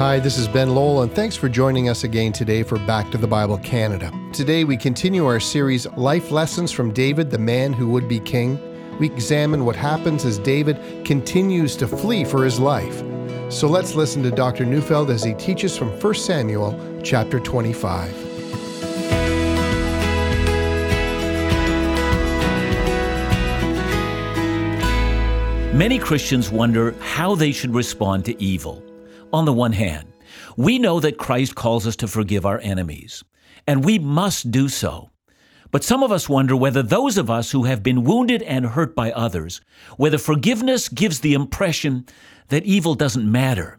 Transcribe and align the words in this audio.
Hi, 0.00 0.18
this 0.18 0.38
is 0.38 0.48
Ben 0.48 0.74
Lowell, 0.74 1.02
and 1.02 1.12
thanks 1.12 1.36
for 1.36 1.46
joining 1.46 1.90
us 1.90 2.04
again 2.04 2.32
today 2.32 2.62
for 2.62 2.78
Back 2.78 3.10
to 3.10 3.18
the 3.18 3.26
Bible 3.26 3.58
Canada. 3.58 4.10
Today 4.32 4.64
we 4.64 4.78
continue 4.78 5.26
our 5.26 5.38
series 5.38 5.86
Life 5.88 6.30
Lessons 6.30 6.72
from 6.72 6.90
David, 6.90 7.30
the 7.30 7.36
Man 7.36 7.74
Who 7.74 7.90
Would 7.90 8.08
Be 8.08 8.18
King. 8.18 8.58
We 8.98 9.10
examine 9.12 9.66
what 9.66 9.76
happens 9.76 10.24
as 10.24 10.38
David 10.38 11.04
continues 11.04 11.76
to 11.76 11.86
flee 11.86 12.24
for 12.24 12.46
his 12.46 12.58
life. 12.58 13.02
So 13.52 13.68
let's 13.68 13.94
listen 13.94 14.22
to 14.22 14.30
Dr. 14.30 14.64
Neufeld 14.64 15.10
as 15.10 15.22
he 15.22 15.34
teaches 15.34 15.76
from 15.76 15.90
1 15.90 16.14
Samuel 16.14 17.02
chapter 17.04 17.38
25. 17.38 18.10
Many 25.74 25.98
Christians 25.98 26.50
wonder 26.50 26.92
how 27.00 27.34
they 27.34 27.52
should 27.52 27.74
respond 27.74 28.24
to 28.24 28.42
evil. 28.42 28.82
On 29.32 29.44
the 29.44 29.52
one 29.52 29.72
hand, 29.72 30.08
we 30.56 30.78
know 30.78 30.98
that 30.98 31.18
Christ 31.18 31.54
calls 31.54 31.86
us 31.86 31.94
to 31.96 32.08
forgive 32.08 32.44
our 32.44 32.58
enemies, 32.60 33.22
and 33.64 33.84
we 33.84 33.98
must 33.98 34.50
do 34.50 34.68
so. 34.68 35.10
But 35.70 35.84
some 35.84 36.02
of 36.02 36.10
us 36.10 36.28
wonder 36.28 36.56
whether 36.56 36.82
those 36.82 37.16
of 37.16 37.30
us 37.30 37.52
who 37.52 37.62
have 37.62 37.80
been 37.80 38.02
wounded 38.02 38.42
and 38.42 38.66
hurt 38.66 38.96
by 38.96 39.12
others, 39.12 39.60
whether 39.96 40.18
forgiveness 40.18 40.88
gives 40.88 41.20
the 41.20 41.34
impression 41.34 42.06
that 42.48 42.64
evil 42.64 42.96
doesn't 42.96 43.30
matter, 43.30 43.78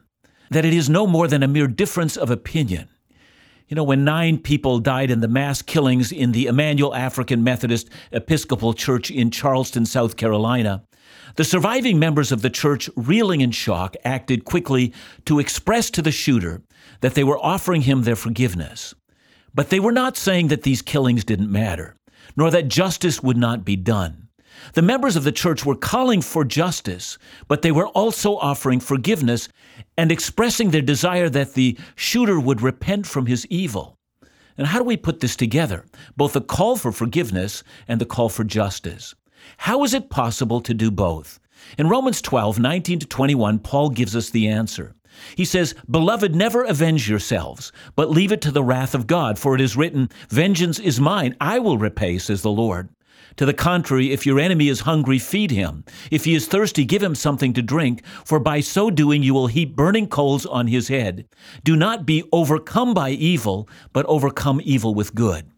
that 0.52 0.64
it 0.64 0.74
is 0.74 0.90
no 0.90 1.06
more 1.06 1.28
than 1.28 1.44
a 1.44 1.50
mere 1.50 1.68
difference 1.68 2.16
of 2.16 2.30
opinion. 2.30 2.88
You 3.68 3.76
know, 3.76 3.84
when 3.84 4.06
nine 4.06 4.38
people 4.38 4.80
died 4.80 5.12
in 5.12 5.20
the 5.20 5.28
mass 5.28 5.62
killings 5.62 6.14
in 6.14 6.32
the 6.32 6.48
Emanuel 6.48 6.96
African 6.96 7.44
Methodist 7.44 7.90
Episcopal 8.14 8.74
Church 8.74 9.12
in 9.12 9.32
Charleston, 9.32 9.86
South 9.86 10.16
Carolina, 10.16 10.84
the 11.36 11.44
surviving 11.44 12.00
members 12.00 12.32
of 12.32 12.42
the 12.42 12.50
church, 12.50 12.90
reeling 12.96 13.42
in 13.42 13.52
shock, 13.52 13.96
acted 14.04 14.46
quickly 14.46 14.94
to 15.26 15.40
express 15.40 15.90
to 15.92 16.02
the 16.02 16.12
shooter 16.12 16.62
that 17.02 17.16
they 17.16 17.24
were 17.24 17.40
offering 17.40 17.82
him 17.82 18.04
their 18.04 18.16
forgiveness. 18.16 18.94
But 19.54 19.70
they 19.70 19.80
were 19.80 19.92
not 19.92 20.18
saying 20.18 20.48
that 20.48 20.64
these 20.64 20.82
killings 20.82 21.24
didn't 21.24 21.52
matter, 21.52 21.96
nor 22.36 22.52
that 22.52 22.68
justice 22.68 23.22
would 23.22 23.38
not 23.38 23.66
be 23.66 23.76
done. 23.76 24.30
The 24.74 24.82
members 24.82 25.16
of 25.16 25.24
the 25.24 25.32
church 25.32 25.66
were 25.66 25.76
calling 25.76 26.22
for 26.22 26.44
justice, 26.44 27.18
but 27.48 27.62
they 27.62 27.72
were 27.72 27.88
also 27.88 28.38
offering 28.38 28.80
forgiveness 28.80 29.50
and 29.98 30.12
expressing 30.12 30.70
their 30.70 30.82
desire 30.82 31.30
that 31.30 31.54
the 31.54 31.78
shooter 31.96 32.40
would 32.40 32.62
repent 32.62 33.08
from 33.08 33.26
his 33.26 33.46
evil. 33.48 33.96
And 34.58 34.68
how 34.68 34.78
do 34.78 34.86
we 34.86 34.98
put 34.98 35.20
this 35.20 35.36
together? 35.36 35.86
Both 36.16 36.34
the 36.34 36.42
call 36.42 36.76
for 36.76 36.92
forgiveness 36.92 37.64
and 37.88 38.00
the 38.00 38.06
call 38.06 38.30
for 38.30 38.44
justice. 38.44 39.16
How 39.58 39.84
is 39.84 39.94
it 39.94 40.10
possible 40.10 40.62
to 40.62 40.74
do 40.74 40.92
both? 40.92 41.40
In 41.78 41.88
Romans 41.90 42.22
12, 42.22 42.60
19 42.60 43.00
to 43.00 43.06
21, 43.06 43.60
Paul 43.60 43.90
gives 43.90 44.16
us 44.16 44.30
the 44.30 44.48
answer. 44.48 44.96
He 45.36 45.46
says, 45.46 45.76
Beloved, 45.90 46.36
never 46.36 46.64
avenge 46.64 47.10
yourselves, 47.10 47.72
but 47.96 48.10
leave 48.10 48.32
it 48.32 48.42
to 48.42 48.52
the 48.52 48.64
wrath 48.64 48.96
of 48.96 49.08
God, 49.08 49.38
for 49.38 49.56
it 49.56 49.62
is 49.62 49.78
written, 49.78 50.10
Vengeance 50.30 50.80
is 50.80 51.00
mine, 51.00 51.36
I 51.40 51.60
will 51.60 51.78
repay, 51.78 52.18
says 52.18 52.42
the 52.42 52.52
Lord. 52.52 52.90
To 53.38 53.46
the 53.46 53.54
contrary, 53.54 54.12
if 54.12 54.26
your 54.26 54.40
enemy 54.40 54.68
is 54.68 54.82
hungry, 54.82 55.18
feed 55.18 55.52
him. 55.52 55.86
If 56.10 56.26
he 56.26 56.36
is 56.36 56.48
thirsty, 56.48 56.84
give 56.84 57.02
him 57.02 57.16
something 57.16 57.54
to 57.54 57.62
drink, 57.62 58.06
for 58.26 58.40
by 58.40 58.60
so 58.60 58.90
doing 58.90 59.24
you 59.24 59.34
will 59.34 59.48
heap 59.48 59.76
burning 59.76 60.08
coals 60.08 60.46
on 60.46 60.68
his 60.68 60.90
head. 60.90 61.28
Do 61.64 61.76
not 61.76 62.06
be 62.06 62.24
overcome 62.32 62.94
by 62.94 63.12
evil, 63.12 63.70
but 63.94 64.06
overcome 64.08 64.60
evil 64.64 64.94
with 64.94 65.16
good. 65.16 65.51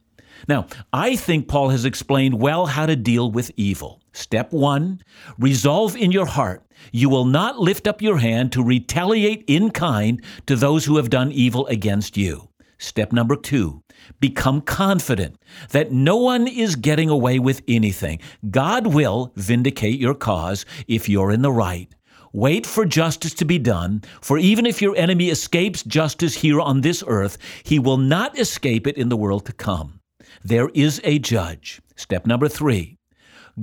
Now, 0.48 0.68
I 0.92 1.16
think 1.16 1.48
Paul 1.48 1.70
has 1.70 1.86
explained 1.86 2.40
well 2.40 2.66
how 2.66 2.86
to 2.86 2.96
deal 2.96 3.32
with 3.32 3.52
evil. 3.56 4.02
Step 4.14 4.52
one, 4.52 5.02
resolve 5.38 5.96
in 5.96 6.12
your 6.12 6.26
heart 6.26 6.64
you 6.92 7.10
will 7.10 7.26
not 7.26 7.60
lift 7.60 7.88
up 7.88 8.02
your 8.02 8.18
hand 8.18 8.52
to 8.52 8.64
retaliate 8.64 9.44
in 9.48 9.72
kind 9.72 10.22
to 10.48 10.56
those 10.56 10.86
who 10.86 10.98
have 10.98 11.10
done 11.10 11.32
evil 11.32 11.68
against 11.68 12.18
you. 12.18 12.50
Step 12.80 13.14
number 13.14 13.36
two, 13.36 13.82
become 14.20 14.60
confident 14.60 15.38
that 15.70 15.92
no 15.92 16.18
one 16.18 16.48
is 16.48 16.76
getting 16.76 17.10
away 17.10 17.40
with 17.40 17.62
anything. 17.68 18.20
God 18.50 18.88
will 18.88 19.32
vindicate 19.36 20.00
your 20.00 20.16
cause 20.16 20.66
if 20.88 21.08
you're 21.08 21.32
in 21.32 21.44
the 21.44 21.52
right. 21.52 21.94
Wait 22.34 22.66
for 22.66 22.84
justice 22.84 23.34
to 23.36 23.46
be 23.46 23.60
done, 23.60 24.02
for 24.20 24.40
even 24.40 24.66
if 24.66 24.82
your 24.82 24.96
enemy 24.98 25.30
escapes 25.30 25.84
justice 25.84 26.34
here 26.34 26.60
on 26.60 26.82
this 26.82 27.04
earth, 27.06 27.38
he 27.64 27.78
will 27.78 27.98
not 27.98 28.38
escape 28.38 28.88
it 28.88 28.98
in 28.98 29.08
the 29.08 29.18
world 29.18 29.46
to 29.46 29.54
come. 29.54 30.00
There 30.46 30.70
is 30.74 31.00
a 31.06 31.20
judge. 31.20 31.82
Step 31.96 32.26
number 32.26 32.50
three 32.50 32.98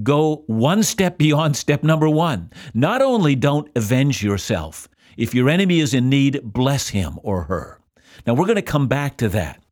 go 0.02 0.44
one 0.46 0.82
step 0.82 1.18
beyond 1.18 1.56
step 1.56 1.82
number 1.82 2.08
one. 2.08 2.50
Not 2.72 3.02
only 3.02 3.34
don't 3.34 3.68
avenge 3.76 4.22
yourself, 4.22 4.88
if 5.16 5.34
your 5.34 5.50
enemy 5.50 5.80
is 5.80 5.92
in 5.92 6.08
need, 6.08 6.40
bless 6.42 6.88
him 6.88 7.18
or 7.22 7.42
her. 7.42 7.80
Now, 8.26 8.34
we're 8.34 8.46
going 8.46 8.54
to 8.54 8.62
come 8.62 8.86
back 8.86 9.16
to 9.18 9.28
that. 9.30 9.62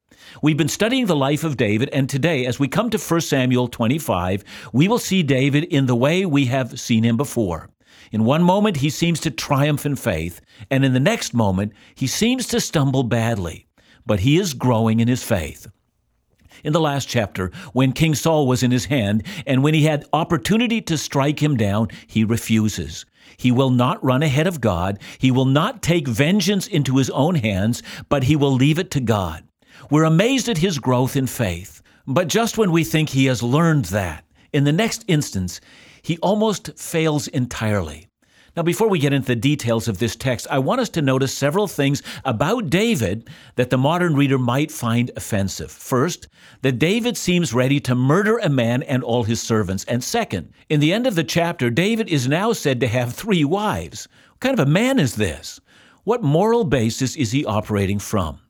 We've 0.42 0.56
been 0.56 0.68
studying 0.68 1.06
the 1.06 1.16
life 1.16 1.44
of 1.44 1.56
David, 1.56 1.88
and 1.92 2.10
today, 2.10 2.44
as 2.44 2.58
we 2.58 2.68
come 2.68 2.90
to 2.90 2.98
1 2.98 3.20
Samuel 3.22 3.68
25, 3.68 4.44
we 4.72 4.88
will 4.88 4.98
see 4.98 5.22
David 5.22 5.64
in 5.64 5.86
the 5.86 5.96
way 5.96 6.26
we 6.26 6.46
have 6.46 6.78
seen 6.78 7.04
him 7.04 7.16
before. 7.16 7.70
In 8.12 8.24
one 8.24 8.42
moment, 8.42 8.78
he 8.78 8.90
seems 8.90 9.20
to 9.20 9.30
triumph 9.30 9.86
in 9.86 9.96
faith, 9.96 10.40
and 10.70 10.84
in 10.84 10.92
the 10.92 11.00
next 11.00 11.32
moment, 11.32 11.72
he 11.94 12.06
seems 12.06 12.46
to 12.48 12.60
stumble 12.60 13.04
badly. 13.04 13.66
But 14.04 14.20
he 14.20 14.36
is 14.36 14.52
growing 14.52 15.00
in 15.00 15.08
his 15.08 15.22
faith 15.22 15.68
in 16.64 16.72
the 16.72 16.80
last 16.80 17.08
chapter 17.08 17.50
when 17.72 17.92
King 17.92 18.14
Saul 18.14 18.46
was 18.46 18.62
in 18.62 18.70
his 18.70 18.86
hand, 18.86 19.24
and 19.46 19.62
when 19.62 19.74
he 19.74 19.84
had 19.84 20.06
opportunity 20.12 20.80
to 20.82 20.98
strike 20.98 21.42
him 21.42 21.56
down, 21.56 21.88
he 22.06 22.24
refuses. 22.24 23.04
He 23.36 23.52
will 23.52 23.70
not 23.70 24.02
run 24.02 24.22
ahead 24.22 24.46
of 24.46 24.60
God. 24.60 24.98
He 25.18 25.30
will 25.30 25.44
not 25.44 25.82
take 25.82 26.08
vengeance 26.08 26.66
into 26.66 26.96
his 26.96 27.10
own 27.10 27.36
hands, 27.36 27.82
but 28.08 28.24
he 28.24 28.36
will 28.36 28.52
leave 28.52 28.78
it 28.78 28.90
to 28.92 29.00
God. 29.00 29.44
We're 29.90 30.04
amazed 30.04 30.48
at 30.48 30.58
his 30.58 30.78
growth 30.78 31.16
in 31.16 31.26
faith. 31.26 31.82
But 32.06 32.28
just 32.28 32.56
when 32.56 32.72
we 32.72 32.84
think 32.84 33.10
he 33.10 33.26
has 33.26 33.42
learned 33.42 33.86
that, 33.86 34.24
in 34.52 34.64
the 34.64 34.72
next 34.72 35.04
instance, 35.08 35.60
he 36.02 36.18
almost 36.18 36.78
fails 36.78 37.28
entirely. 37.28 38.07
Now, 38.58 38.64
before 38.64 38.88
we 38.88 38.98
get 38.98 39.12
into 39.12 39.28
the 39.28 39.36
details 39.36 39.86
of 39.86 39.98
this 39.98 40.16
text, 40.16 40.48
I 40.50 40.58
want 40.58 40.80
us 40.80 40.88
to 40.88 41.00
notice 41.00 41.32
several 41.32 41.68
things 41.68 42.02
about 42.24 42.70
David 42.70 43.30
that 43.54 43.70
the 43.70 43.78
modern 43.78 44.16
reader 44.16 44.36
might 44.36 44.72
find 44.72 45.12
offensive. 45.14 45.70
First, 45.70 46.26
that 46.62 46.80
David 46.80 47.16
seems 47.16 47.54
ready 47.54 47.78
to 47.78 47.94
murder 47.94 48.38
a 48.38 48.48
man 48.48 48.82
and 48.82 49.04
all 49.04 49.22
his 49.22 49.40
servants. 49.40 49.84
And 49.84 50.02
second, 50.02 50.52
in 50.68 50.80
the 50.80 50.92
end 50.92 51.06
of 51.06 51.14
the 51.14 51.22
chapter, 51.22 51.70
David 51.70 52.08
is 52.08 52.26
now 52.26 52.52
said 52.52 52.80
to 52.80 52.88
have 52.88 53.14
three 53.14 53.44
wives. 53.44 54.08
What 54.30 54.40
kind 54.40 54.58
of 54.58 54.66
a 54.66 54.68
man 54.68 54.98
is 54.98 55.14
this? 55.14 55.60
What 56.02 56.24
moral 56.24 56.64
basis 56.64 57.14
is 57.14 57.30
he 57.30 57.44
operating 57.44 58.00
from? 58.00 58.40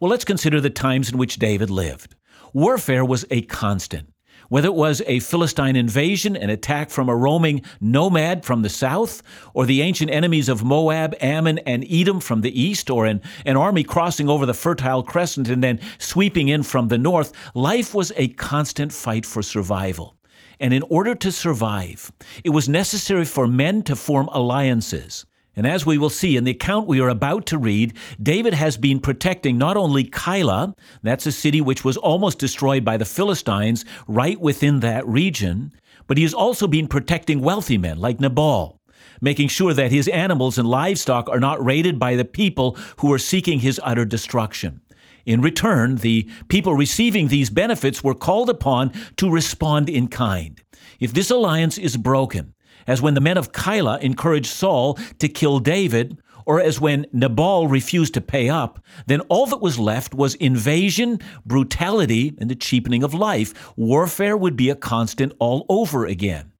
Well, 0.00 0.10
let's 0.10 0.24
consider 0.24 0.60
the 0.60 0.68
times 0.68 1.12
in 1.12 1.16
which 1.16 1.38
David 1.38 1.70
lived. 1.70 2.16
Warfare 2.52 3.04
was 3.04 3.24
a 3.30 3.42
constant. 3.42 4.13
Whether 4.54 4.68
it 4.68 4.74
was 4.76 5.02
a 5.08 5.18
Philistine 5.18 5.74
invasion, 5.74 6.36
an 6.36 6.48
attack 6.48 6.88
from 6.88 7.08
a 7.08 7.16
roaming 7.16 7.62
nomad 7.80 8.44
from 8.44 8.62
the 8.62 8.68
south, 8.68 9.20
or 9.52 9.66
the 9.66 9.82
ancient 9.82 10.12
enemies 10.12 10.48
of 10.48 10.62
Moab, 10.62 11.16
Ammon, 11.20 11.58
and 11.66 11.84
Edom 11.90 12.20
from 12.20 12.42
the 12.42 12.62
east, 12.62 12.88
or 12.88 13.04
an, 13.04 13.20
an 13.44 13.56
army 13.56 13.82
crossing 13.82 14.28
over 14.28 14.46
the 14.46 14.54
Fertile 14.54 15.02
Crescent 15.02 15.48
and 15.48 15.60
then 15.60 15.80
sweeping 15.98 16.46
in 16.46 16.62
from 16.62 16.86
the 16.86 16.98
north, 16.98 17.32
life 17.56 17.96
was 17.96 18.12
a 18.14 18.28
constant 18.28 18.92
fight 18.92 19.26
for 19.26 19.42
survival. 19.42 20.14
And 20.60 20.72
in 20.72 20.84
order 20.84 21.16
to 21.16 21.32
survive, 21.32 22.12
it 22.44 22.50
was 22.50 22.68
necessary 22.68 23.24
for 23.24 23.48
men 23.48 23.82
to 23.82 23.96
form 23.96 24.28
alliances. 24.30 25.26
And 25.56 25.66
as 25.66 25.86
we 25.86 25.98
will 25.98 26.10
see 26.10 26.36
in 26.36 26.44
the 26.44 26.50
account 26.50 26.88
we 26.88 27.00
are 27.00 27.08
about 27.08 27.46
to 27.46 27.58
read, 27.58 27.94
David 28.20 28.54
has 28.54 28.76
been 28.76 28.98
protecting 28.98 29.56
not 29.56 29.76
only 29.76 30.04
Keilah, 30.04 30.76
that's 31.02 31.26
a 31.26 31.32
city 31.32 31.60
which 31.60 31.84
was 31.84 31.96
almost 31.96 32.38
destroyed 32.38 32.84
by 32.84 32.96
the 32.96 33.04
Philistines 33.04 33.84
right 34.08 34.40
within 34.40 34.80
that 34.80 35.06
region, 35.06 35.72
but 36.06 36.16
he 36.16 36.24
has 36.24 36.34
also 36.34 36.66
been 36.66 36.88
protecting 36.88 37.40
wealthy 37.40 37.78
men 37.78 37.98
like 37.98 38.20
Nabal, 38.20 38.80
making 39.20 39.48
sure 39.48 39.72
that 39.72 39.92
his 39.92 40.08
animals 40.08 40.58
and 40.58 40.68
livestock 40.68 41.28
are 41.28 41.40
not 41.40 41.64
raided 41.64 41.98
by 41.98 42.16
the 42.16 42.24
people 42.24 42.76
who 42.98 43.12
are 43.12 43.18
seeking 43.18 43.60
his 43.60 43.80
utter 43.84 44.04
destruction. 44.04 44.80
In 45.24 45.40
return, 45.40 45.96
the 45.96 46.28
people 46.48 46.74
receiving 46.74 47.28
these 47.28 47.48
benefits 47.48 48.04
were 48.04 48.14
called 48.14 48.50
upon 48.50 48.92
to 49.16 49.30
respond 49.30 49.88
in 49.88 50.08
kind. 50.08 50.60
If 51.00 51.14
this 51.14 51.30
alliance 51.30 51.78
is 51.78 51.96
broken, 51.96 52.53
as 52.86 53.02
when 53.02 53.14
the 53.14 53.20
men 53.20 53.38
of 53.38 53.52
Keilah 53.52 54.00
encouraged 54.00 54.46
Saul 54.46 54.94
to 55.18 55.28
kill 55.28 55.58
David, 55.58 56.18
or 56.46 56.60
as 56.60 56.80
when 56.80 57.06
Nabal 57.12 57.68
refused 57.68 58.14
to 58.14 58.20
pay 58.20 58.48
up, 58.48 58.78
then 59.06 59.20
all 59.22 59.46
that 59.46 59.62
was 59.62 59.78
left 59.78 60.14
was 60.14 60.34
invasion, 60.34 61.18
brutality, 61.46 62.34
and 62.38 62.50
the 62.50 62.54
cheapening 62.54 63.02
of 63.02 63.14
life. 63.14 63.72
Warfare 63.76 64.36
would 64.36 64.56
be 64.56 64.70
a 64.70 64.76
constant 64.76 65.32
all 65.38 65.64
over 65.68 66.04
again. 66.04 66.52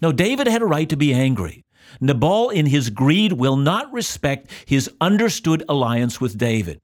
Now, 0.00 0.12
David 0.12 0.46
had 0.46 0.62
a 0.62 0.66
right 0.66 0.88
to 0.88 0.96
be 0.96 1.12
angry. 1.12 1.64
Nabal, 2.00 2.50
in 2.50 2.66
his 2.66 2.90
greed, 2.90 3.32
will 3.32 3.56
not 3.56 3.92
respect 3.92 4.50
his 4.66 4.90
understood 5.00 5.62
alliance 5.68 6.20
with 6.20 6.36
David. 6.36 6.80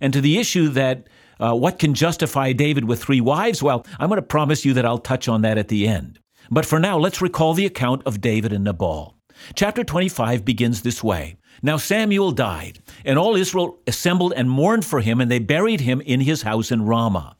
And 0.00 0.12
to 0.12 0.20
the 0.20 0.38
issue 0.38 0.68
that 0.70 1.08
uh, 1.40 1.54
what 1.54 1.78
can 1.78 1.94
justify 1.94 2.52
David 2.52 2.84
with 2.84 3.02
three 3.02 3.20
wives, 3.20 3.62
well, 3.62 3.86
I'm 3.98 4.08
going 4.08 4.18
to 4.18 4.22
promise 4.22 4.64
you 4.64 4.74
that 4.74 4.84
I'll 4.84 4.98
touch 4.98 5.28
on 5.28 5.42
that 5.42 5.58
at 5.58 5.68
the 5.68 5.88
end. 5.88 6.18
But 6.50 6.66
for 6.66 6.78
now, 6.78 6.98
let's 6.98 7.22
recall 7.22 7.54
the 7.54 7.66
account 7.66 8.02
of 8.06 8.20
David 8.20 8.52
and 8.52 8.64
Nabal. 8.64 9.16
Chapter 9.54 9.84
25 9.84 10.44
begins 10.44 10.82
this 10.82 11.02
way 11.02 11.36
Now 11.62 11.76
Samuel 11.76 12.32
died, 12.32 12.80
and 13.04 13.18
all 13.18 13.36
Israel 13.36 13.78
assembled 13.86 14.32
and 14.34 14.50
mourned 14.50 14.84
for 14.84 15.00
him, 15.00 15.20
and 15.20 15.30
they 15.30 15.38
buried 15.38 15.80
him 15.80 16.00
in 16.00 16.20
his 16.20 16.42
house 16.42 16.70
in 16.70 16.86
Ramah. 16.86 17.36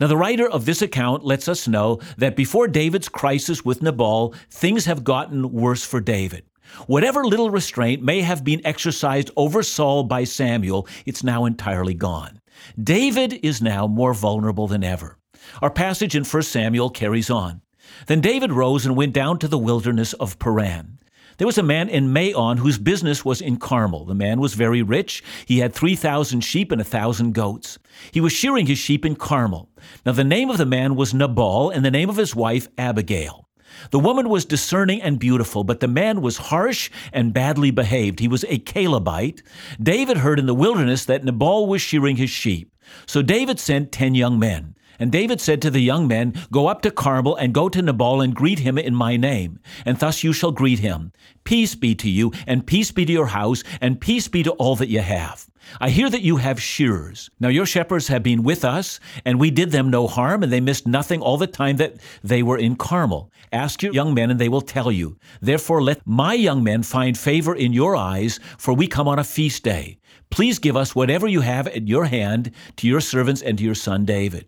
Now, 0.00 0.06
the 0.06 0.16
writer 0.16 0.48
of 0.48 0.64
this 0.64 0.82
account 0.82 1.24
lets 1.24 1.48
us 1.48 1.68
know 1.68 2.00
that 2.16 2.34
before 2.34 2.66
David's 2.66 3.08
crisis 3.08 3.64
with 3.64 3.82
Nabal, 3.82 4.34
things 4.50 4.86
have 4.86 5.04
gotten 5.04 5.52
worse 5.52 5.84
for 5.84 6.00
David. 6.00 6.44
Whatever 6.86 7.24
little 7.24 7.50
restraint 7.50 8.02
may 8.02 8.22
have 8.22 8.42
been 8.42 8.64
exercised 8.64 9.30
over 9.36 9.62
Saul 9.62 10.04
by 10.04 10.24
Samuel, 10.24 10.88
it's 11.04 11.22
now 11.22 11.44
entirely 11.44 11.94
gone. 11.94 12.40
David 12.82 13.40
is 13.42 13.60
now 13.60 13.86
more 13.86 14.14
vulnerable 14.14 14.66
than 14.66 14.82
ever. 14.82 15.18
Our 15.60 15.70
passage 15.70 16.16
in 16.16 16.24
1 16.24 16.42
Samuel 16.42 16.90
carries 16.90 17.30
on. 17.30 17.60
Then 18.06 18.20
David 18.20 18.52
rose 18.52 18.86
and 18.86 18.96
went 18.96 19.12
down 19.12 19.38
to 19.38 19.48
the 19.48 19.58
wilderness 19.58 20.12
of 20.14 20.38
Paran. 20.38 20.98
There 21.38 21.46
was 21.46 21.58
a 21.58 21.62
man 21.62 21.88
in 21.88 22.12
Maon 22.12 22.58
whose 22.58 22.78
business 22.78 23.24
was 23.24 23.40
in 23.40 23.56
Carmel. 23.56 24.04
The 24.04 24.14
man 24.14 24.40
was 24.40 24.54
very 24.54 24.82
rich. 24.82 25.24
He 25.46 25.58
had 25.58 25.72
3,000 25.72 26.42
sheep 26.42 26.70
and 26.70 26.80
a 26.80 26.84
1,000 26.84 27.32
goats. 27.32 27.78
He 28.12 28.20
was 28.20 28.32
shearing 28.32 28.66
his 28.66 28.78
sheep 28.78 29.04
in 29.04 29.16
Carmel. 29.16 29.68
Now, 30.04 30.12
the 30.12 30.24
name 30.24 30.50
of 30.50 30.58
the 30.58 30.66
man 30.66 30.94
was 30.94 31.14
Nabal, 31.14 31.70
and 31.70 31.84
the 31.84 31.90
name 31.90 32.08
of 32.10 32.16
his 32.16 32.36
wife, 32.36 32.68
Abigail. 32.76 33.48
The 33.90 33.98
woman 33.98 34.28
was 34.28 34.44
discerning 34.44 35.02
and 35.02 35.18
beautiful, 35.18 35.64
but 35.64 35.80
the 35.80 35.88
man 35.88 36.20
was 36.20 36.36
harsh 36.36 36.90
and 37.12 37.32
badly 37.32 37.70
behaved. 37.70 38.20
He 38.20 38.28
was 38.28 38.44
a 38.48 38.58
Calebite. 38.58 39.42
David 39.82 40.18
heard 40.18 40.38
in 40.38 40.46
the 40.46 40.54
wilderness 40.54 41.06
that 41.06 41.24
Nabal 41.24 41.66
was 41.66 41.82
shearing 41.82 42.16
his 42.16 42.30
sheep. 42.30 42.72
So 43.06 43.22
David 43.22 43.58
sent 43.58 43.90
ten 43.90 44.14
young 44.14 44.38
men. 44.38 44.76
And 45.02 45.10
David 45.10 45.40
said 45.40 45.60
to 45.62 45.70
the 45.72 45.80
young 45.80 46.06
men, 46.06 46.32
Go 46.52 46.68
up 46.68 46.80
to 46.82 46.90
Carmel 46.92 47.34
and 47.34 47.52
go 47.52 47.68
to 47.68 47.82
Nabal 47.82 48.20
and 48.20 48.32
greet 48.32 48.60
him 48.60 48.78
in 48.78 48.94
my 48.94 49.16
name. 49.16 49.58
And 49.84 49.98
thus 49.98 50.22
you 50.22 50.32
shall 50.32 50.52
greet 50.52 50.78
him. 50.78 51.10
Peace 51.42 51.74
be 51.74 51.96
to 51.96 52.08
you, 52.08 52.30
and 52.46 52.64
peace 52.64 52.92
be 52.92 53.04
to 53.06 53.12
your 53.12 53.26
house, 53.26 53.64
and 53.80 54.00
peace 54.00 54.28
be 54.28 54.44
to 54.44 54.52
all 54.52 54.76
that 54.76 54.90
you 54.90 55.00
have. 55.00 55.50
I 55.80 55.90
hear 55.90 56.08
that 56.08 56.22
you 56.22 56.36
have 56.36 56.62
shearers. 56.62 57.30
Now 57.40 57.48
your 57.48 57.66
shepherds 57.66 58.06
have 58.06 58.22
been 58.22 58.44
with 58.44 58.64
us, 58.64 59.00
and 59.24 59.40
we 59.40 59.50
did 59.50 59.72
them 59.72 59.90
no 59.90 60.06
harm, 60.06 60.44
and 60.44 60.52
they 60.52 60.60
missed 60.60 60.86
nothing 60.86 61.20
all 61.20 61.36
the 61.36 61.48
time 61.48 61.78
that 61.78 61.96
they 62.22 62.44
were 62.44 62.58
in 62.58 62.76
Carmel. 62.76 63.28
Ask 63.50 63.82
your 63.82 63.92
young 63.92 64.14
men, 64.14 64.30
and 64.30 64.38
they 64.38 64.48
will 64.48 64.60
tell 64.60 64.92
you. 64.92 65.18
Therefore, 65.40 65.82
let 65.82 66.06
my 66.06 66.34
young 66.34 66.62
men 66.62 66.84
find 66.84 67.18
favor 67.18 67.56
in 67.56 67.72
your 67.72 67.96
eyes, 67.96 68.38
for 68.56 68.72
we 68.72 68.86
come 68.86 69.08
on 69.08 69.18
a 69.18 69.24
feast 69.24 69.64
day. 69.64 69.98
Please 70.30 70.60
give 70.60 70.76
us 70.76 70.94
whatever 70.94 71.26
you 71.26 71.40
have 71.40 71.66
at 71.66 71.88
your 71.88 72.04
hand 72.04 72.52
to 72.76 72.86
your 72.86 73.00
servants 73.00 73.42
and 73.42 73.58
to 73.58 73.64
your 73.64 73.74
son 73.74 74.04
David 74.04 74.46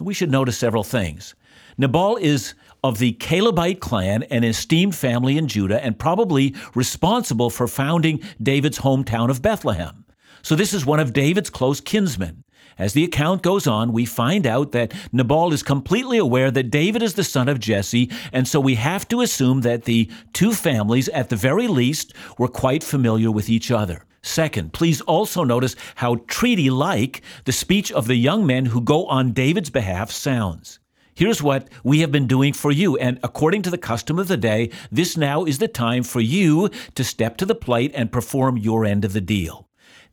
we 0.00 0.14
should 0.14 0.30
notice 0.30 0.58
several 0.58 0.84
things. 0.84 1.34
Nabal 1.78 2.16
is 2.16 2.54
of 2.82 2.98
the 2.98 3.12
Calebite 3.12 3.80
clan, 3.80 4.22
an 4.24 4.44
esteemed 4.44 4.94
family 4.94 5.36
in 5.36 5.48
Judah, 5.48 5.82
and 5.84 5.98
probably 5.98 6.54
responsible 6.74 7.50
for 7.50 7.68
founding 7.68 8.20
David's 8.42 8.78
hometown 8.78 9.30
of 9.30 9.42
Bethlehem. 9.42 10.04
So 10.42 10.54
this 10.54 10.72
is 10.72 10.86
one 10.86 11.00
of 11.00 11.12
David's 11.12 11.50
close 11.50 11.80
kinsmen. 11.80 12.44
As 12.78 12.94
the 12.94 13.04
account 13.04 13.42
goes 13.42 13.66
on, 13.66 13.92
we 13.92 14.06
find 14.06 14.46
out 14.46 14.72
that 14.72 14.94
Nabal 15.12 15.52
is 15.52 15.62
completely 15.62 16.16
aware 16.16 16.50
that 16.50 16.70
David 16.70 17.02
is 17.02 17.12
the 17.12 17.24
son 17.24 17.46
of 17.46 17.60
Jesse, 17.60 18.10
and 18.32 18.48
so 18.48 18.58
we 18.58 18.76
have 18.76 19.06
to 19.08 19.20
assume 19.20 19.60
that 19.60 19.84
the 19.84 20.10
two 20.32 20.52
families, 20.52 21.10
at 21.10 21.28
the 21.28 21.36
very 21.36 21.68
least, 21.68 22.14
were 22.38 22.48
quite 22.48 22.82
familiar 22.82 23.30
with 23.30 23.50
each 23.50 23.70
other. 23.70 24.06
Second, 24.22 24.72
please 24.72 25.00
also 25.02 25.44
notice 25.44 25.76
how 25.96 26.16
treaty 26.26 26.68
like 26.70 27.22
the 27.44 27.52
speech 27.52 27.90
of 27.90 28.06
the 28.06 28.16
young 28.16 28.46
men 28.46 28.66
who 28.66 28.80
go 28.80 29.06
on 29.06 29.32
David's 29.32 29.70
behalf 29.70 30.10
sounds. 30.10 30.78
Here's 31.14 31.42
what 31.42 31.68
we 31.84 32.00
have 32.00 32.12
been 32.12 32.26
doing 32.26 32.52
for 32.52 32.70
you, 32.70 32.96
and 32.96 33.18
according 33.22 33.62
to 33.62 33.70
the 33.70 33.78
custom 33.78 34.18
of 34.18 34.28
the 34.28 34.36
day, 34.36 34.70
this 34.90 35.16
now 35.16 35.44
is 35.44 35.58
the 35.58 35.68
time 35.68 36.02
for 36.02 36.20
you 36.20 36.70
to 36.94 37.04
step 37.04 37.36
to 37.38 37.46
the 37.46 37.54
plate 37.54 37.92
and 37.94 38.12
perform 38.12 38.56
your 38.56 38.84
end 38.84 39.04
of 39.04 39.12
the 39.12 39.20
deal. 39.20 39.68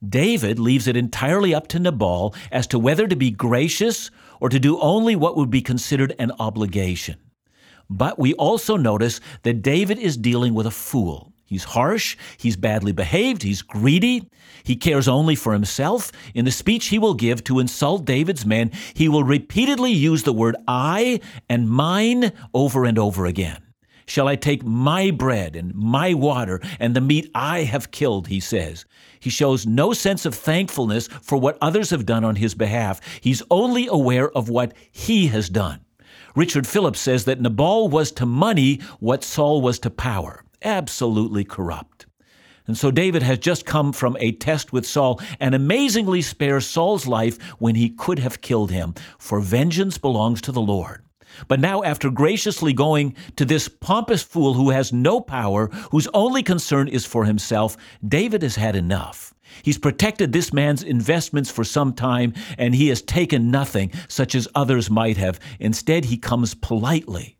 David 0.07 0.59
leaves 0.59 0.87
it 0.87 0.97
entirely 0.97 1.53
up 1.55 1.67
to 1.69 1.79
Nabal 1.79 2.35
as 2.51 2.67
to 2.67 2.79
whether 2.79 3.07
to 3.07 3.15
be 3.15 3.31
gracious 3.31 4.11
or 4.39 4.49
to 4.49 4.59
do 4.59 4.79
only 4.79 5.15
what 5.15 5.35
would 5.37 5.49
be 5.49 5.61
considered 5.61 6.13
an 6.19 6.31
obligation. 6.39 7.17
But 7.89 8.19
we 8.19 8.33
also 8.33 8.77
notice 8.77 9.19
that 9.43 9.61
David 9.61 9.97
is 9.97 10.17
dealing 10.17 10.53
with 10.53 10.67
a 10.67 10.71
fool. 10.71 11.33
He's 11.47 11.63
harsh, 11.63 12.17
he's 12.37 12.57
badly 12.57 12.91
behaved, 12.91 13.41
he's 13.41 13.61
greedy, 13.61 14.29
he 14.65 14.75
cares 14.75 15.07
only 15.07 15.33
for 15.33 15.53
himself. 15.53 16.11
In 16.35 16.43
the 16.43 16.51
speech 16.51 16.87
he 16.87 16.99
will 16.99 17.13
give 17.13 17.41
to 17.45 17.59
insult 17.59 18.03
David's 18.03 18.45
men, 18.45 18.71
he 18.93 19.07
will 19.07 19.23
repeatedly 19.23 19.93
use 19.93 20.23
the 20.23 20.33
word 20.33 20.57
I 20.67 21.21
and 21.47 21.69
mine 21.69 22.33
over 22.53 22.83
and 22.83 22.99
over 22.99 23.25
again. 23.25 23.61
Shall 24.07 24.27
I 24.27 24.35
take 24.35 24.65
my 24.65 25.09
bread 25.09 25.55
and 25.55 25.73
my 25.73 26.13
water 26.13 26.59
and 26.81 26.93
the 26.93 27.01
meat 27.01 27.31
I 27.33 27.63
have 27.63 27.91
killed, 27.91 28.27
he 28.27 28.41
says. 28.41 28.85
He 29.21 29.29
shows 29.29 29.65
no 29.65 29.93
sense 29.93 30.25
of 30.25 30.35
thankfulness 30.35 31.07
for 31.07 31.37
what 31.37 31.57
others 31.61 31.91
have 31.91 32.05
done 32.05 32.25
on 32.25 32.35
his 32.35 32.55
behalf. 32.55 32.99
He's 33.21 33.43
only 33.49 33.87
aware 33.87 34.29
of 34.31 34.49
what 34.49 34.73
he 34.91 35.27
has 35.27 35.49
done. 35.49 35.79
Richard 36.35 36.67
Phillips 36.67 36.99
says 36.99 37.23
that 37.23 37.39
Nabal 37.39 37.87
was 37.87 38.11
to 38.13 38.25
money 38.25 38.81
what 38.99 39.23
Saul 39.23 39.61
was 39.61 39.79
to 39.79 39.89
power 39.89 40.43
absolutely 40.63 41.43
corrupt. 41.43 42.05
And 42.67 42.77
so 42.77 42.91
David 42.91 43.23
has 43.23 43.39
just 43.39 43.65
come 43.65 43.93
from 43.93 44.17
a 44.19 44.33
test 44.33 44.73
with 44.73 44.85
Saul 44.85 45.21
and 45.39 45.55
amazingly 45.55 46.21
spares 46.21 46.67
Saul's 46.67 47.07
life 47.07 47.41
when 47.59 47.75
he 47.75 47.89
could 47.89 48.19
have 48.19 48.41
killed 48.41 48.71
him, 48.71 48.93
for 49.17 49.39
vengeance 49.39 49.97
belongs 49.97 50.41
to 50.41 50.51
the 50.51 50.61
Lord. 50.61 51.03
But 51.47 51.59
now, 51.59 51.83
after 51.83 52.09
graciously 52.09 52.73
going 52.73 53.15
to 53.35 53.45
this 53.45 53.67
pompous 53.67 54.23
fool 54.23 54.53
who 54.53 54.71
has 54.71 54.91
no 54.91 55.21
power, 55.21 55.67
whose 55.91 56.07
only 56.13 56.43
concern 56.43 56.87
is 56.87 57.05
for 57.05 57.25
himself, 57.25 57.77
David 58.05 58.41
has 58.41 58.55
had 58.55 58.75
enough. 58.75 59.33
He's 59.63 59.77
protected 59.77 60.31
this 60.31 60.51
man's 60.51 60.83
investments 60.83 61.49
for 61.49 61.63
some 61.63 61.93
time, 61.93 62.33
and 62.57 62.75
he 62.75 62.89
has 62.89 63.01
taken 63.01 63.51
nothing, 63.51 63.91
such 64.07 64.35
as 64.35 64.47
others 64.55 64.89
might 64.89 65.17
have. 65.17 65.39
Instead, 65.59 66.05
he 66.05 66.17
comes 66.17 66.53
politely 66.53 67.36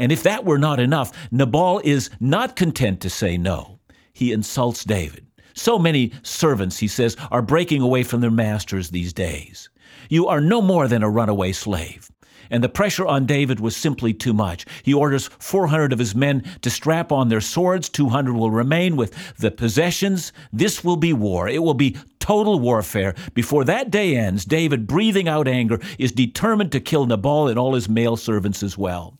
and 0.00 0.10
if 0.10 0.22
that 0.22 0.46
were 0.46 0.58
not 0.58 0.80
enough, 0.80 1.12
Nabal 1.30 1.80
is 1.84 2.08
not 2.18 2.56
content 2.56 3.00
to 3.02 3.10
say 3.10 3.36
no. 3.36 3.78
He 4.14 4.32
insults 4.32 4.82
David. 4.82 5.26
So 5.54 5.78
many 5.78 6.12
servants, 6.22 6.78
he 6.78 6.88
says, 6.88 7.18
are 7.30 7.42
breaking 7.42 7.82
away 7.82 8.02
from 8.02 8.22
their 8.22 8.30
masters 8.30 8.88
these 8.88 9.12
days. 9.12 9.68
You 10.08 10.26
are 10.26 10.40
no 10.40 10.62
more 10.62 10.88
than 10.88 11.02
a 11.02 11.10
runaway 11.10 11.52
slave. 11.52 12.10
And 12.48 12.64
the 12.64 12.68
pressure 12.70 13.06
on 13.06 13.26
David 13.26 13.60
was 13.60 13.76
simply 13.76 14.14
too 14.14 14.32
much. 14.32 14.64
He 14.82 14.94
orders 14.94 15.28
400 15.38 15.92
of 15.92 15.98
his 15.98 16.14
men 16.14 16.44
to 16.62 16.70
strap 16.70 17.12
on 17.12 17.28
their 17.28 17.42
swords, 17.42 17.90
200 17.90 18.32
will 18.34 18.50
remain 18.50 18.96
with 18.96 19.36
the 19.36 19.50
possessions. 19.50 20.32
This 20.50 20.82
will 20.82 20.96
be 20.96 21.12
war. 21.12 21.46
It 21.46 21.62
will 21.62 21.74
be 21.74 21.98
total 22.20 22.58
warfare. 22.58 23.14
Before 23.34 23.64
that 23.64 23.90
day 23.90 24.16
ends, 24.16 24.46
David, 24.46 24.86
breathing 24.86 25.28
out 25.28 25.46
anger, 25.46 25.78
is 25.98 26.10
determined 26.10 26.72
to 26.72 26.80
kill 26.80 27.04
Nabal 27.04 27.48
and 27.48 27.58
all 27.58 27.74
his 27.74 27.88
male 27.88 28.16
servants 28.16 28.62
as 28.62 28.78
well. 28.78 29.19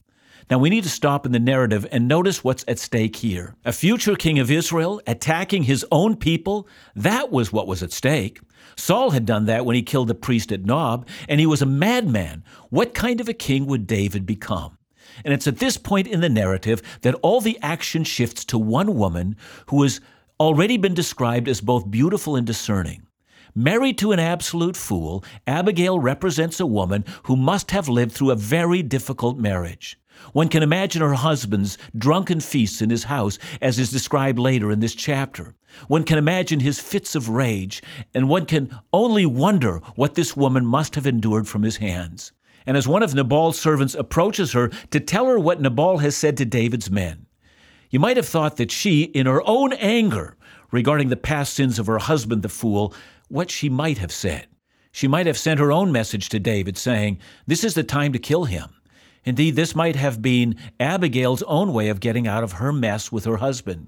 Now 0.51 0.59
we 0.59 0.69
need 0.69 0.83
to 0.83 0.91
stop 0.91 1.27
in 1.27 1.31
the 1.31 1.39
narrative 1.39 1.87
and 1.93 2.09
notice 2.09 2.43
what's 2.43 2.65
at 2.67 2.81
stake 2.81 3.15
here. 3.15 3.55
A 3.65 3.73
future 3.73 4.17
king 4.17 4.41
of 4.41 4.51
Israel 4.51 5.01
attacking 5.07 5.63
his 5.63 5.87
own 5.93 6.17
people, 6.17 6.67
that 6.97 7.31
was 7.31 7.53
what 7.53 7.69
was 7.69 7.85
at 7.85 7.93
stake. 7.93 8.41
Saul 8.77 9.11
had 9.13 9.25
done 9.25 9.47
that 9.47 9.65
when 9.65 9.77
he 9.77 9.83
killed 9.83 10.09
the 10.09 10.15
priest 10.15 10.51
at 10.51 10.65
Nob, 10.65 11.07
and 11.29 11.39
he 11.39 11.47
was 11.47 11.63
a 11.63 11.67
madman. 11.67 12.43
What 12.69 12.95
kind 12.95 13.21
of 13.21 13.29
a 13.29 13.33
king 13.33 13.67
would 13.67 13.87
David 13.87 14.27
become? 14.27 14.77
And 15.25 15.33
it's 15.33 15.47
at 15.47 15.59
this 15.59 15.77
point 15.77 16.09
in 16.09 16.21
the 16.21 16.29
narrative 16.29 16.83
that 17.03 17.15
all 17.23 17.41
the 17.41 17.59
action 17.63 18.03
shifts 18.03 18.45
to 18.47 18.59
one 18.59 18.97
woman 18.97 19.37
who 19.67 19.85
has 19.85 20.01
already 20.41 20.77
been 20.77 20.95
described 20.95 21.47
as 21.47 21.61
both 21.61 21.93
beautiful 21.93 22.35
and 22.35 22.47
discerning. 22.47 23.07
Married 23.55 23.99
to 23.99 24.11
an 24.11 24.19
absolute 24.19 24.77
fool, 24.77 25.25
Abigail 25.47 26.01
represents 26.01 26.59
a 26.59 26.67
woman 26.67 27.05
who 27.25 27.37
must 27.37 27.71
have 27.71 27.89
lived 27.89 28.13
through 28.13 28.31
a 28.31 28.37
very 28.37 28.83
difficult 28.83 29.39
marriage. 29.39 29.97
One 30.33 30.49
can 30.49 30.63
imagine 30.63 31.03
her 31.03 31.15
husband's 31.15 31.79
drunken 31.97 32.41
feasts 32.41 32.81
in 32.83 32.91
his 32.91 33.05
house, 33.05 33.39
as 33.61 33.79
is 33.79 33.91
described 33.91 34.39
later 34.39 34.71
in 34.71 34.81
this 34.81 34.95
chapter. 34.95 35.55
One 35.89 36.05
can 36.05 36.19
imagine 36.19 36.61
his 36.61 36.81
fits 36.81 37.15
of 37.15 37.29
rage, 37.29 37.83
and 38.15 38.29
one 38.29 38.47
can 38.47 38.77
only 38.93 39.27
wonder 39.27 39.79
what 39.97 40.15
this 40.15 40.37
woman 40.37 40.67
must 40.67 40.95
have 40.95 41.07
endured 41.07 41.49
from 41.49 41.63
his 41.63 41.79
hands. 41.79 42.33
And 42.67 42.77
as 42.77 42.87
one 42.87 43.03
of 43.03 43.15
Nabal's 43.15 43.59
servants 43.59 43.95
approaches 43.95 44.53
her 44.53 44.69
to 44.91 45.01
tell 45.01 45.27
her 45.27 45.39
what 45.39 45.61
Nabal 45.61 45.99
has 45.99 46.17
said 46.17 46.37
to 46.37 46.45
David's 46.45 46.91
men, 46.91 47.27
you 47.91 47.99
might 47.99 48.17
have 48.17 48.29
thought 48.29 48.57
that 48.57 48.71
she, 48.71 49.03
in 49.03 49.27
her 49.27 49.43
own 49.49 49.73
anger 49.75 50.37
regarding 50.71 51.09
the 51.09 51.17
past 51.17 51.55
sins 51.55 51.79
of 51.79 51.87
her 51.87 51.99
husband, 51.99 52.43
the 52.43 52.49
fool, 52.49 52.95
what 53.29 53.51
she 53.51 53.69
might 53.69 53.99
have 53.99 54.13
said. 54.13 54.47
She 54.93 55.09
might 55.09 55.27
have 55.27 55.39
sent 55.39 55.61
her 55.61 55.73
own 55.73 55.93
message 55.93 56.29
to 56.31 56.39
David 56.39 56.77
saying, 56.77 57.19
This 57.47 57.65
is 57.65 57.75
the 57.75 57.83
time 57.83 58.13
to 58.13 58.19
kill 58.19 58.45
him. 58.45 58.69
Indeed, 59.25 59.57
this 59.57 59.75
might 59.75 59.97
have 59.97 60.23
been 60.23 60.57
Abigail's 60.79 61.43
own 61.43 61.73
way 61.73 61.89
of 61.89 62.01
getting 62.01 62.27
out 62.27 62.43
of 62.43 62.53
her 62.53 62.73
mess 62.73 63.13
with 63.13 63.25
her 63.27 63.37
husband. 63.37 63.87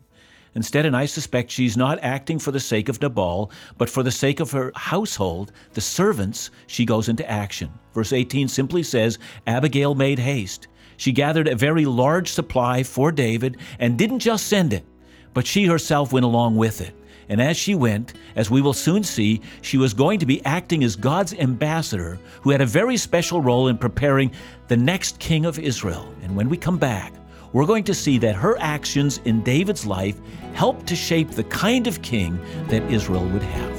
Instead, 0.55 0.85
and 0.85 0.95
I 0.95 1.07
suspect 1.07 1.51
she's 1.51 1.77
not 1.77 1.99
acting 2.03 2.39
for 2.39 2.51
the 2.51 2.61
sake 2.61 2.91
of 2.91 3.01
Nabal, 3.01 3.51
but 3.79 3.89
for 3.89 4.03
the 4.03 4.11
sake 4.11 4.39
of 4.41 4.51
her 4.51 4.71
household, 4.75 5.53
the 5.73 5.81
servants, 5.81 6.51
she 6.67 6.85
goes 6.85 7.09
into 7.09 7.29
action. 7.31 7.71
Verse 7.95 8.13
18 8.13 8.49
simply 8.49 8.83
says 8.83 9.19
Abigail 9.47 9.95
made 9.95 10.19
haste. 10.19 10.69
She 10.99 11.13
gathered 11.13 11.49
a 11.49 11.57
very 11.57 11.87
large 11.87 12.31
supply 12.31 12.83
for 12.83 13.11
David 13.11 13.57
and 13.79 13.97
didn't 13.97 14.19
just 14.19 14.47
send 14.47 14.75
it, 14.75 14.85
but 15.33 15.47
she 15.47 15.65
herself 15.65 16.13
went 16.13 16.27
along 16.27 16.57
with 16.57 16.83
it. 16.83 16.95
And 17.33 17.41
as 17.41 17.57
she 17.57 17.75
went, 17.75 18.13
as 18.37 18.51
we 18.51 18.61
will 18.61 18.75
soon 18.75 19.03
see, 19.03 19.41
she 19.63 19.79
was 19.79 19.95
going 19.95 20.19
to 20.19 20.27
be 20.27 20.45
acting 20.45 20.85
as 20.85 20.97
God's 20.97 21.33
ambassador 21.33 22.19
who 22.43 22.51
had 22.51 22.61
a 22.61 22.67
very 22.67 22.99
special 22.99 23.41
role 23.41 23.69
in 23.69 23.79
preparing 23.79 24.33
the 24.69 24.77
next 24.77 25.19
king 25.19 25.47
of 25.47 25.59
Israel. 25.59 26.15
And 26.23 26.37
when 26.37 26.51
we 26.51 26.59
come 26.59 26.77
back, 26.77 27.15
we're 27.55 27.65
going 27.65 27.85
to 27.85 27.95
see 27.95 28.19
that 28.19 28.35
her 28.35 28.59
actions 28.61 29.17
in 29.25 29.43
David's 29.43 29.87
life 29.87 30.21
helped 30.53 30.87
to 30.89 30.95
shape 30.95 31.31
the 31.31 31.45
kind 31.45 31.87
of 31.87 32.03
king 32.03 32.39
that 32.69 32.83
Israel 32.93 33.25
would 33.25 33.43
have. 33.43 33.73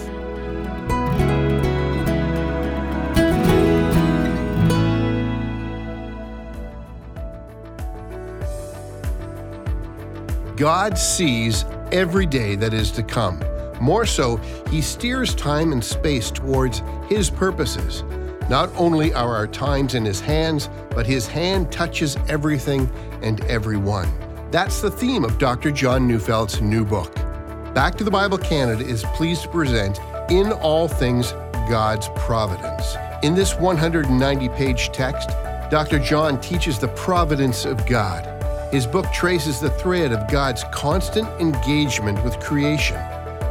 God 10.57 10.98
sees 10.98 11.65
every 11.93 12.25
day 12.25 12.55
that 12.55 12.73
is 12.73 12.91
to 12.91 13.03
come. 13.03 13.41
More 13.79 14.05
so, 14.05 14.38
He 14.69 14.81
steers 14.81 15.33
time 15.35 15.71
and 15.71 15.83
space 15.83 16.31
towards 16.31 16.81
His 17.07 17.29
purposes. 17.29 18.03
Not 18.50 18.69
only 18.75 19.13
are 19.13 19.33
our 19.35 19.47
times 19.47 19.95
in 19.95 20.03
His 20.03 20.19
hands, 20.19 20.69
but 20.89 21.05
His 21.05 21.27
hand 21.27 21.71
touches 21.71 22.17
everything 22.27 22.91
and 23.21 23.39
everyone. 23.45 24.12
That's 24.51 24.81
the 24.81 24.91
theme 24.91 25.23
of 25.23 25.38
Dr. 25.38 25.71
John 25.71 26.07
Neufeld's 26.07 26.62
new 26.62 26.83
book. 26.83 27.13
Back 27.73 27.95
to 27.95 28.03
the 28.03 28.12
Bible 28.12 28.38
Canada 28.38 28.83
is 28.83 29.03
pleased 29.15 29.43
to 29.43 29.50
present 29.50 30.00
In 30.29 30.51
All 30.51 30.88
Things 30.88 31.31
God's 31.69 32.09
Providence. 32.15 32.95
In 33.23 33.35
this 33.35 33.55
190 33.55 34.50
page 34.50 34.91
text, 34.91 35.29
Dr. 35.71 35.97
John 35.97 36.39
teaches 36.41 36.77
the 36.77 36.89
providence 36.89 37.65
of 37.65 37.85
God 37.88 38.33
his 38.74 38.88
book 38.88 39.06
traces 39.13 39.60
the 39.60 39.70
thread 39.70 40.12
of 40.12 40.27
God's 40.27 40.63
constant 40.72 41.27
engagement 41.39 42.24
with 42.24 42.39
creation. 42.39 42.96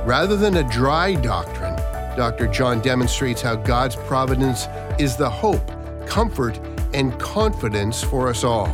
Rather 0.05 0.37
than 0.37 0.57
a 0.57 0.69
dry 0.69 1.15
doctrine, 1.15 1.77
Dr. 2.17 2.49
John 2.49 2.81
demonstrates 2.81 3.41
how 3.41 3.55
God's 3.55 3.95
providence 3.95 4.67
is 4.99 5.17
the 5.17 5.31
hope, 5.31 5.71
comfort, 6.09 6.59
and 6.93 7.17
confidence 7.21 8.03
for 8.03 8.29
us 8.29 8.43
all. 8.43 8.69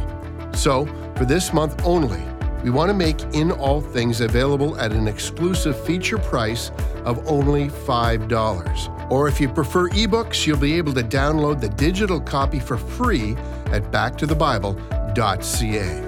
So, 0.55 0.87
for 1.17 1.27
this 1.27 1.53
month 1.53 1.85
only, 1.85 2.23
we 2.65 2.71
want 2.71 2.89
to 2.89 2.95
make 2.95 3.21
In 3.35 3.53
All 3.53 3.83
Things 3.83 4.23
available 4.23 4.81
at 4.81 4.91
an 4.91 5.07
exclusive 5.07 5.79
feature 5.85 6.17
price 6.17 6.71
of 7.05 7.29
only 7.29 7.69
$5. 7.69 9.11
Or 9.11 9.29
if 9.29 9.39
you 9.39 9.51
prefer 9.51 9.91
ebooks, 9.91 10.47
you'll 10.47 10.57
be 10.57 10.79
able 10.79 10.95
to 10.95 11.03
download 11.03 11.61
the 11.61 11.69
digital 11.69 12.23
copy 12.23 12.59
for 12.59 12.79
free 12.79 13.37
at 13.67 13.83
backtothebible.ca. 13.93 16.08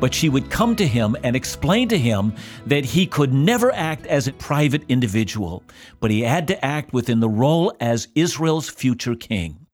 but 0.00 0.14
she 0.14 0.28
would 0.28 0.50
come 0.50 0.74
to 0.76 0.86
him 0.86 1.16
and 1.22 1.36
explain 1.36 1.88
to 1.88 1.98
him 1.98 2.32
that 2.66 2.84
he 2.84 3.06
could 3.06 3.32
never 3.32 3.72
act 3.72 4.06
as 4.06 4.26
a 4.26 4.32
private 4.32 4.82
individual, 4.88 5.62
but 6.00 6.10
he 6.10 6.22
had 6.22 6.48
to 6.48 6.64
act 6.64 6.92
within 6.92 7.20
the 7.20 7.28
role 7.28 7.72
as 7.80 8.08
Israel's 8.14 8.68
future 8.68 9.14
king. 9.14 9.66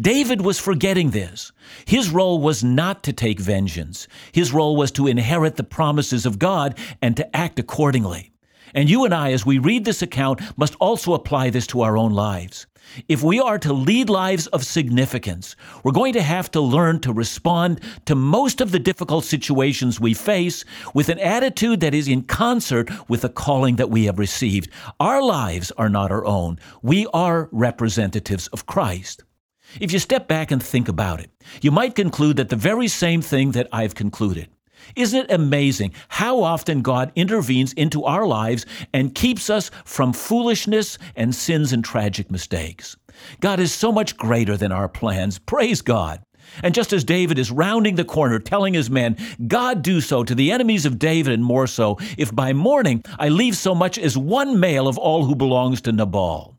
David 0.00 0.42
was 0.42 0.58
forgetting 0.58 1.10
this. 1.10 1.52
His 1.84 2.10
role 2.10 2.40
was 2.40 2.62
not 2.62 3.02
to 3.04 3.12
take 3.12 3.40
vengeance. 3.40 4.06
His 4.32 4.52
role 4.52 4.76
was 4.76 4.90
to 4.92 5.06
inherit 5.06 5.56
the 5.56 5.64
promises 5.64 6.24
of 6.24 6.38
God 6.38 6.78
and 7.02 7.16
to 7.16 7.36
act 7.36 7.58
accordingly. 7.58 8.32
And 8.74 8.88
you 8.88 9.04
and 9.04 9.12
I, 9.12 9.32
as 9.32 9.44
we 9.44 9.58
read 9.58 9.84
this 9.84 10.00
account, 10.00 10.40
must 10.56 10.76
also 10.76 11.12
apply 11.14 11.50
this 11.50 11.66
to 11.68 11.80
our 11.82 11.96
own 11.96 12.12
lives. 12.12 12.66
If 13.08 13.22
we 13.22 13.40
are 13.40 13.58
to 13.58 13.72
lead 13.72 14.08
lives 14.08 14.46
of 14.48 14.64
significance, 14.64 15.56
we're 15.82 15.92
going 15.92 16.12
to 16.14 16.22
have 16.22 16.50
to 16.52 16.60
learn 16.60 17.00
to 17.00 17.12
respond 17.12 17.80
to 18.06 18.14
most 18.14 18.60
of 18.60 18.72
the 18.72 18.78
difficult 18.78 19.24
situations 19.24 20.00
we 20.00 20.14
face 20.14 20.64
with 20.94 21.08
an 21.08 21.18
attitude 21.18 21.80
that 21.80 21.94
is 21.94 22.08
in 22.08 22.22
concert 22.22 22.90
with 23.08 23.22
the 23.22 23.28
calling 23.28 23.76
that 23.76 23.90
we 23.90 24.04
have 24.04 24.18
received. 24.18 24.70
Our 24.98 25.22
lives 25.22 25.70
are 25.78 25.88
not 25.88 26.10
our 26.10 26.24
own. 26.24 26.58
We 26.82 27.06
are 27.14 27.48
representatives 27.52 28.48
of 28.48 28.66
Christ. 28.66 29.24
If 29.80 29.92
you 29.92 29.98
step 29.98 30.26
back 30.26 30.50
and 30.50 30.62
think 30.62 30.88
about 30.88 31.20
it, 31.20 31.30
you 31.62 31.70
might 31.70 31.94
conclude 31.94 32.36
that 32.36 32.48
the 32.48 32.56
very 32.56 32.88
same 32.88 33.22
thing 33.22 33.52
that 33.52 33.68
I've 33.72 33.94
concluded. 33.94 34.48
Isn't 34.96 35.24
it 35.24 35.32
amazing 35.32 35.92
how 36.08 36.42
often 36.42 36.82
God 36.82 37.12
intervenes 37.14 37.72
into 37.74 38.04
our 38.04 38.26
lives 38.26 38.66
and 38.92 39.14
keeps 39.14 39.50
us 39.50 39.70
from 39.84 40.12
foolishness 40.12 40.98
and 41.16 41.34
sins 41.34 41.72
and 41.72 41.84
tragic 41.84 42.30
mistakes? 42.30 42.96
God 43.40 43.60
is 43.60 43.72
so 43.72 43.92
much 43.92 44.16
greater 44.16 44.56
than 44.56 44.72
our 44.72 44.88
plans. 44.88 45.38
Praise 45.38 45.82
God. 45.82 46.22
And 46.62 46.74
just 46.74 46.92
as 46.92 47.04
David 47.04 47.38
is 47.38 47.50
rounding 47.50 47.94
the 47.94 48.04
corner, 48.04 48.38
telling 48.38 48.74
his 48.74 48.90
men, 48.90 49.16
God 49.46 49.82
do 49.82 50.00
so 50.00 50.24
to 50.24 50.34
the 50.34 50.50
enemies 50.50 50.84
of 50.86 50.98
David 50.98 51.32
and 51.32 51.44
more 51.44 51.66
so, 51.66 51.98
if 52.18 52.34
by 52.34 52.52
morning 52.52 53.04
I 53.18 53.28
leave 53.28 53.56
so 53.56 53.74
much 53.74 53.98
as 53.98 54.16
one 54.16 54.58
male 54.58 54.88
of 54.88 54.98
all 54.98 55.24
who 55.24 55.34
belongs 55.36 55.80
to 55.82 55.92
Nabal. 55.92 56.56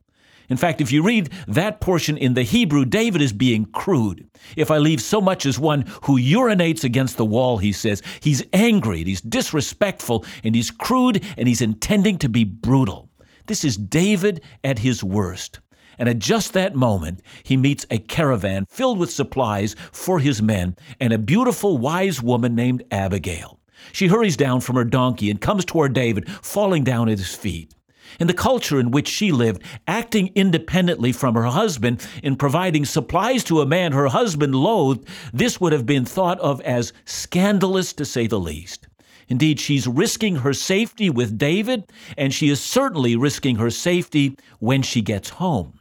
In 0.51 0.58
fact, 0.58 0.81
if 0.81 0.91
you 0.91 1.01
read 1.01 1.29
that 1.48 1.79
portion 1.79 2.17
in 2.17 2.34
the 2.34 2.43
Hebrew, 2.43 2.84
David 2.84 3.22
is 3.22 3.31
being 3.31 3.63
crude. 3.67 4.29
If 4.58 4.70
I 4.70 4.79
leave 4.79 5.01
so 5.01 5.22
much 5.22 5.46
as 5.46 5.58
one 5.58 5.86
who 6.03 6.20
urinates 6.20 6.84
against 6.84 7.15
the 7.15 7.25
wall, 7.25 7.58
he 7.58 7.72
says, 7.72 8.01
he's 8.20 8.43
angry, 8.51 8.98
and 8.98 9.08
he's 9.08 9.22
disrespectful, 9.22 10.25
and 10.43 10.53
he's 10.53 10.70
crude, 10.70 11.24
and 11.38 11.48
he's 11.48 11.62
intending 11.62 12.17
to 12.17 12.27
be 12.27 12.43
brutal. 12.43 13.10
This 13.46 13.63
is 13.63 13.77
David 13.77 14.41
at 14.62 14.79
his 14.79 15.01
worst. 15.01 15.62
And 15.98 16.10
at 16.10 16.20
just 16.20 16.51
that 16.51 16.75
moment, 16.75 17.22
he 17.43 17.55
meets 17.55 17.86
a 17.89 17.98
caravan 17.98 18.65
filled 18.70 19.00
with 19.00 19.10
supplies 19.10 19.77
for 19.93 20.20
his 20.20 20.41
men 20.41 20.75
and 21.00 21.13
a 21.13 21.17
beautiful, 21.17 21.77
wise 21.77 22.22
woman 22.22 22.55
named 22.55 22.84
Abigail. 22.91 23.62
She 23.93 24.08
hurries 24.08 24.36
down 24.36 24.60
from 24.60 24.75
her 24.75 24.84
donkey 24.84 25.31
and 25.31 25.39
comes 25.39 25.63
toward 25.63 25.93
David, 25.93 26.29
falling 26.29 26.84
down 26.84 27.08
at 27.08 27.20
his 27.20 27.34
feet. 27.34 27.74
In 28.19 28.27
the 28.27 28.33
culture 28.33 28.79
in 28.79 28.91
which 28.91 29.07
she 29.07 29.31
lived, 29.31 29.61
acting 29.87 30.31
independently 30.35 31.11
from 31.11 31.35
her 31.35 31.45
husband 31.45 32.05
in 32.23 32.35
providing 32.35 32.85
supplies 32.85 33.43
to 33.45 33.61
a 33.61 33.65
man 33.65 33.91
her 33.91 34.07
husband 34.07 34.55
loathed, 34.55 35.07
this 35.33 35.59
would 35.59 35.73
have 35.73 35.85
been 35.85 36.05
thought 36.05 36.39
of 36.39 36.61
as 36.61 36.93
scandalous 37.05 37.93
to 37.93 38.05
say 38.05 38.27
the 38.27 38.39
least. 38.39 38.87
Indeed, 39.27 39.59
she's 39.59 39.87
risking 39.87 40.37
her 40.37 40.53
safety 40.53 41.09
with 41.09 41.37
David, 41.37 41.89
and 42.17 42.33
she 42.33 42.49
is 42.49 42.59
certainly 42.59 43.15
risking 43.15 43.55
her 43.55 43.69
safety 43.69 44.35
when 44.59 44.81
she 44.81 45.01
gets 45.01 45.29
home. 45.29 45.79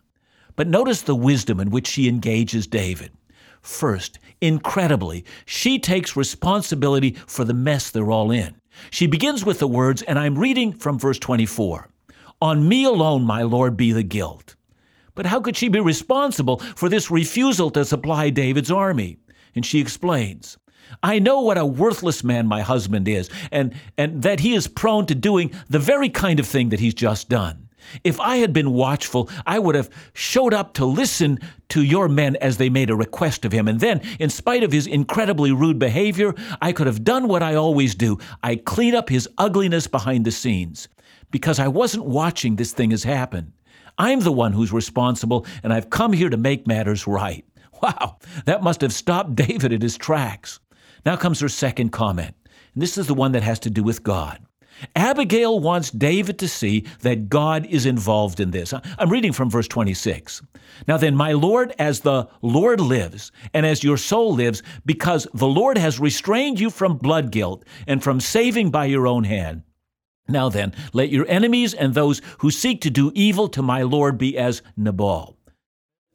But 0.54 0.68
notice 0.68 1.02
the 1.02 1.16
wisdom 1.16 1.58
in 1.58 1.70
which 1.70 1.88
she 1.88 2.08
engages 2.08 2.66
David. 2.66 3.10
First, 3.60 4.18
incredibly, 4.40 5.25
she 5.46 5.78
takes 5.78 6.16
responsibility 6.16 7.16
for 7.26 7.44
the 7.44 7.54
mess 7.54 7.90
they're 7.90 8.10
all 8.10 8.30
in. 8.30 8.54
She 8.90 9.06
begins 9.06 9.44
with 9.44 9.58
the 9.58 9.66
words, 9.66 10.02
and 10.02 10.18
I'm 10.18 10.38
reading 10.38 10.72
from 10.72 10.99
verse 10.99 11.18
24 11.18 11.88
on 12.40 12.68
me 12.68 12.85
alone, 12.85 13.23
my 13.25 13.42
Lord, 13.42 13.76
be 13.76 13.92
the 13.92 14.02
guilt. 14.02 14.56
But 15.14 15.26
how 15.26 15.40
could 15.40 15.56
she 15.56 15.68
be 15.68 15.80
responsible 15.80 16.59
for 16.59 16.88
this 16.88 17.11
refusal 17.11 17.70
to 17.73 17.85
supply 17.85 18.30
David's 18.30 18.70
army? 18.70 19.18
And 19.54 19.66
she 19.66 19.80
explains, 19.80 20.56
I 21.02 21.18
know 21.18 21.40
what 21.40 21.59
a 21.59 21.66
worthless 21.66 22.25
man 22.25 22.47
my 22.47 22.62
husband 22.62 23.09
is, 23.09 23.30
and, 23.52 23.75
and 23.97 24.23
that 24.23 24.40
he 24.40 24.54
is 24.54 24.66
prone 24.66 25.06
to 25.06 25.14
doing 25.14 25.52
the 25.68 25.78
very 25.78 26.09
kind 26.09 26.40
of 26.40 26.47
thing 26.47 26.70
that 26.70 26.80
he's 26.80 26.94
just 26.94 27.28
done. 27.28 27.68
If 28.04 28.20
I 28.20 28.37
had 28.37 28.52
been 28.52 28.73
watchful, 28.73 29.28
I 29.47 29.59
would 29.59 29.75
have 29.75 29.90
showed 30.12 30.54
up 30.54 30.75
to 30.75 30.85
listen 30.85 31.38
to 31.70 31.82
your 31.82 32.09
men 32.09 32.37
as 32.37 32.56
they 32.56 32.68
made 32.68 32.90
a 32.90 32.97
request 32.97 33.44
of 33.44 33.52
him. 33.52 33.68
And 33.68 33.80
then, 33.80 34.02
in 34.18 34.30
spite 34.30 34.62
of 34.62 34.73
his 34.73 34.87
incredibly 34.87 35.50
rude 35.50 35.78
behavior, 35.78 36.35
I 36.61 36.73
could 36.73 36.87
have 36.87 37.04
done 37.04 37.26
what 37.26 37.42
I 37.42 37.54
always 37.54 37.94
do 37.94 38.18
I 38.42 38.56
clean 38.56 38.94
up 38.94 39.09
his 39.09 39.28
ugliness 39.38 39.87
behind 39.87 40.25
the 40.25 40.30
scenes 40.30 40.88
because 41.30 41.58
I 41.58 41.68
wasn't 41.68 42.04
watching 42.04 42.56
this 42.56 42.72
thing 42.72 42.92
as 42.92 43.04
happen. 43.04 43.52
I'm 43.99 44.20
the 44.20 44.32
one 44.32 44.52
who's 44.52 44.72
responsible, 44.72 45.46
and 45.62 45.72
I've 45.72 45.90
come 45.90 46.12
here 46.12 46.30
to 46.30 46.37
make 46.37 46.66
matters 46.66 47.06
right. 47.06 47.44
Wow, 47.82 48.18
that 48.44 48.62
must 48.62 48.82
have 48.82 48.92
stopped 48.92 49.34
David 49.34 49.72
at 49.72 49.80
his 49.80 49.96
tracks. 49.96 50.60
Now 51.06 51.16
comes 51.16 51.40
her 51.40 51.49
second 51.49 51.92
comment, 51.92 52.34
and 52.75 52.82
this 52.82 52.99
is 52.99 53.06
the 53.06 53.14
one 53.14 53.32
that 53.32 53.42
has 53.42 53.58
to 53.60 53.70
do 53.70 53.82
with 53.82 54.02
God. 54.02 54.38
Abigail 54.96 55.60
wants 55.60 55.90
David 55.90 56.38
to 56.38 56.49
see 56.49 56.84
that 57.00 57.28
God 57.28 57.66
is 57.66 57.87
involved 57.87 58.40
in 58.40 58.50
this. 58.50 58.72
I'm 58.99 59.10
reading 59.10 59.32
from 59.32 59.50
verse 59.50 59.68
26. 59.68 60.42
Now 60.88 60.96
then, 60.96 61.16
my 61.16 61.32
Lord, 61.32 61.75
as 61.78 62.00
the 62.00 62.28
Lord 62.42 62.80
lives, 62.80 63.32
and 63.54 63.66
as 63.66 63.84
your 63.84 63.96
soul 63.96 64.34
lives, 64.34 64.62
because 64.84 65.26
the 65.34 65.46
Lord 65.46 65.76
has 65.78 66.00
restrained 66.00 66.60
you 66.60 66.70
from 66.70 66.96
blood 66.96 67.30
guilt 67.30 67.64
and 67.87 68.02
from 68.02 68.20
saving 68.20 68.70
by 68.70 68.87
your 68.87 69.06
own 69.06 69.25
hand, 69.25 69.62
now 70.30 70.49
then, 70.49 70.75
let 70.92 71.10
your 71.10 71.26
enemies 71.28 71.75
and 71.75 71.94
those 71.94 72.22
who 72.38 72.50
seek 72.50 72.80
to 72.82 72.90
do 72.90 73.12
evil 73.14 73.49
to 73.49 73.62
my 73.62 73.82
Lord 73.82 74.18
be 74.18 74.38
as 74.38 74.62
Nabal. 74.76 75.37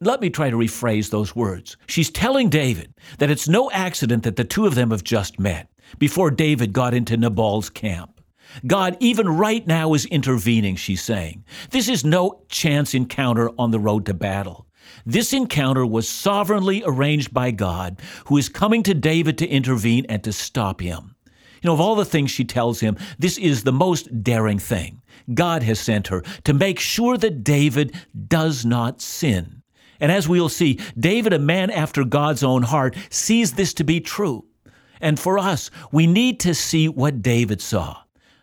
Let 0.00 0.20
me 0.20 0.28
try 0.28 0.50
to 0.50 0.56
rephrase 0.56 1.08
those 1.08 1.34
words. 1.34 1.78
She's 1.86 2.10
telling 2.10 2.50
David 2.50 2.92
that 3.18 3.30
it's 3.30 3.48
no 3.48 3.70
accident 3.70 4.24
that 4.24 4.36
the 4.36 4.44
two 4.44 4.66
of 4.66 4.74
them 4.74 4.90
have 4.90 5.02
just 5.02 5.40
met 5.40 5.70
before 5.98 6.30
David 6.30 6.74
got 6.74 6.92
into 6.92 7.16
Nabal's 7.16 7.70
camp. 7.70 8.20
God, 8.66 8.96
even 9.00 9.28
right 9.28 9.66
now, 9.66 9.94
is 9.94 10.04
intervening, 10.06 10.76
she's 10.76 11.02
saying. 11.02 11.44
This 11.70 11.88
is 11.88 12.04
no 12.04 12.42
chance 12.48 12.94
encounter 12.94 13.50
on 13.58 13.70
the 13.70 13.80
road 13.80 14.06
to 14.06 14.14
battle. 14.14 14.66
This 15.04 15.32
encounter 15.32 15.84
was 15.84 16.08
sovereignly 16.08 16.82
arranged 16.86 17.34
by 17.34 17.50
God, 17.50 18.00
who 18.26 18.36
is 18.36 18.48
coming 18.48 18.82
to 18.84 18.94
David 18.94 19.38
to 19.38 19.48
intervene 19.48 20.06
and 20.08 20.22
to 20.24 20.32
stop 20.32 20.80
him. 20.80 21.15
You 21.62 21.68
know, 21.68 21.74
of 21.74 21.80
all 21.80 21.94
the 21.94 22.04
things 22.04 22.30
she 22.30 22.44
tells 22.44 22.80
him, 22.80 22.96
this 23.18 23.38
is 23.38 23.64
the 23.64 23.72
most 23.72 24.22
daring 24.22 24.58
thing. 24.58 25.02
God 25.32 25.62
has 25.62 25.80
sent 25.80 26.08
her 26.08 26.22
to 26.44 26.54
make 26.54 26.78
sure 26.78 27.16
that 27.16 27.42
David 27.44 27.94
does 28.28 28.64
not 28.64 29.00
sin. 29.00 29.62
And 30.00 30.12
as 30.12 30.28
we'll 30.28 30.48
see, 30.48 30.78
David, 30.98 31.32
a 31.32 31.38
man 31.38 31.70
after 31.70 32.04
God's 32.04 32.42
own 32.42 32.62
heart, 32.62 32.96
sees 33.10 33.52
this 33.52 33.72
to 33.74 33.84
be 33.84 34.00
true. 34.00 34.44
And 35.00 35.18
for 35.18 35.38
us, 35.38 35.70
we 35.92 36.06
need 36.06 36.40
to 36.40 36.54
see 36.54 36.88
what 36.88 37.22
David 37.22 37.60
saw. 37.60 37.96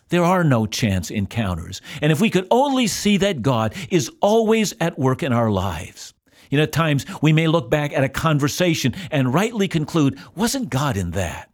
There 0.09 0.23
are 0.23 0.43
no 0.43 0.65
chance 0.65 1.09
encounters. 1.09 1.81
And 2.01 2.11
if 2.11 2.21
we 2.21 2.29
could 2.29 2.47
only 2.51 2.87
see 2.87 3.17
that 3.17 3.41
God 3.41 3.73
is 3.89 4.11
always 4.21 4.73
at 4.79 4.99
work 4.99 5.23
in 5.23 5.33
our 5.33 5.49
lives. 5.49 6.13
You 6.49 6.57
know, 6.57 6.63
at 6.63 6.71
times 6.71 7.05
we 7.21 7.33
may 7.33 7.47
look 7.47 7.71
back 7.71 7.93
at 7.93 8.03
a 8.03 8.09
conversation 8.09 8.93
and 9.09 9.33
rightly 9.33 9.67
conclude, 9.67 10.19
wasn't 10.35 10.69
God 10.69 10.97
in 10.97 11.11
that? 11.11 11.49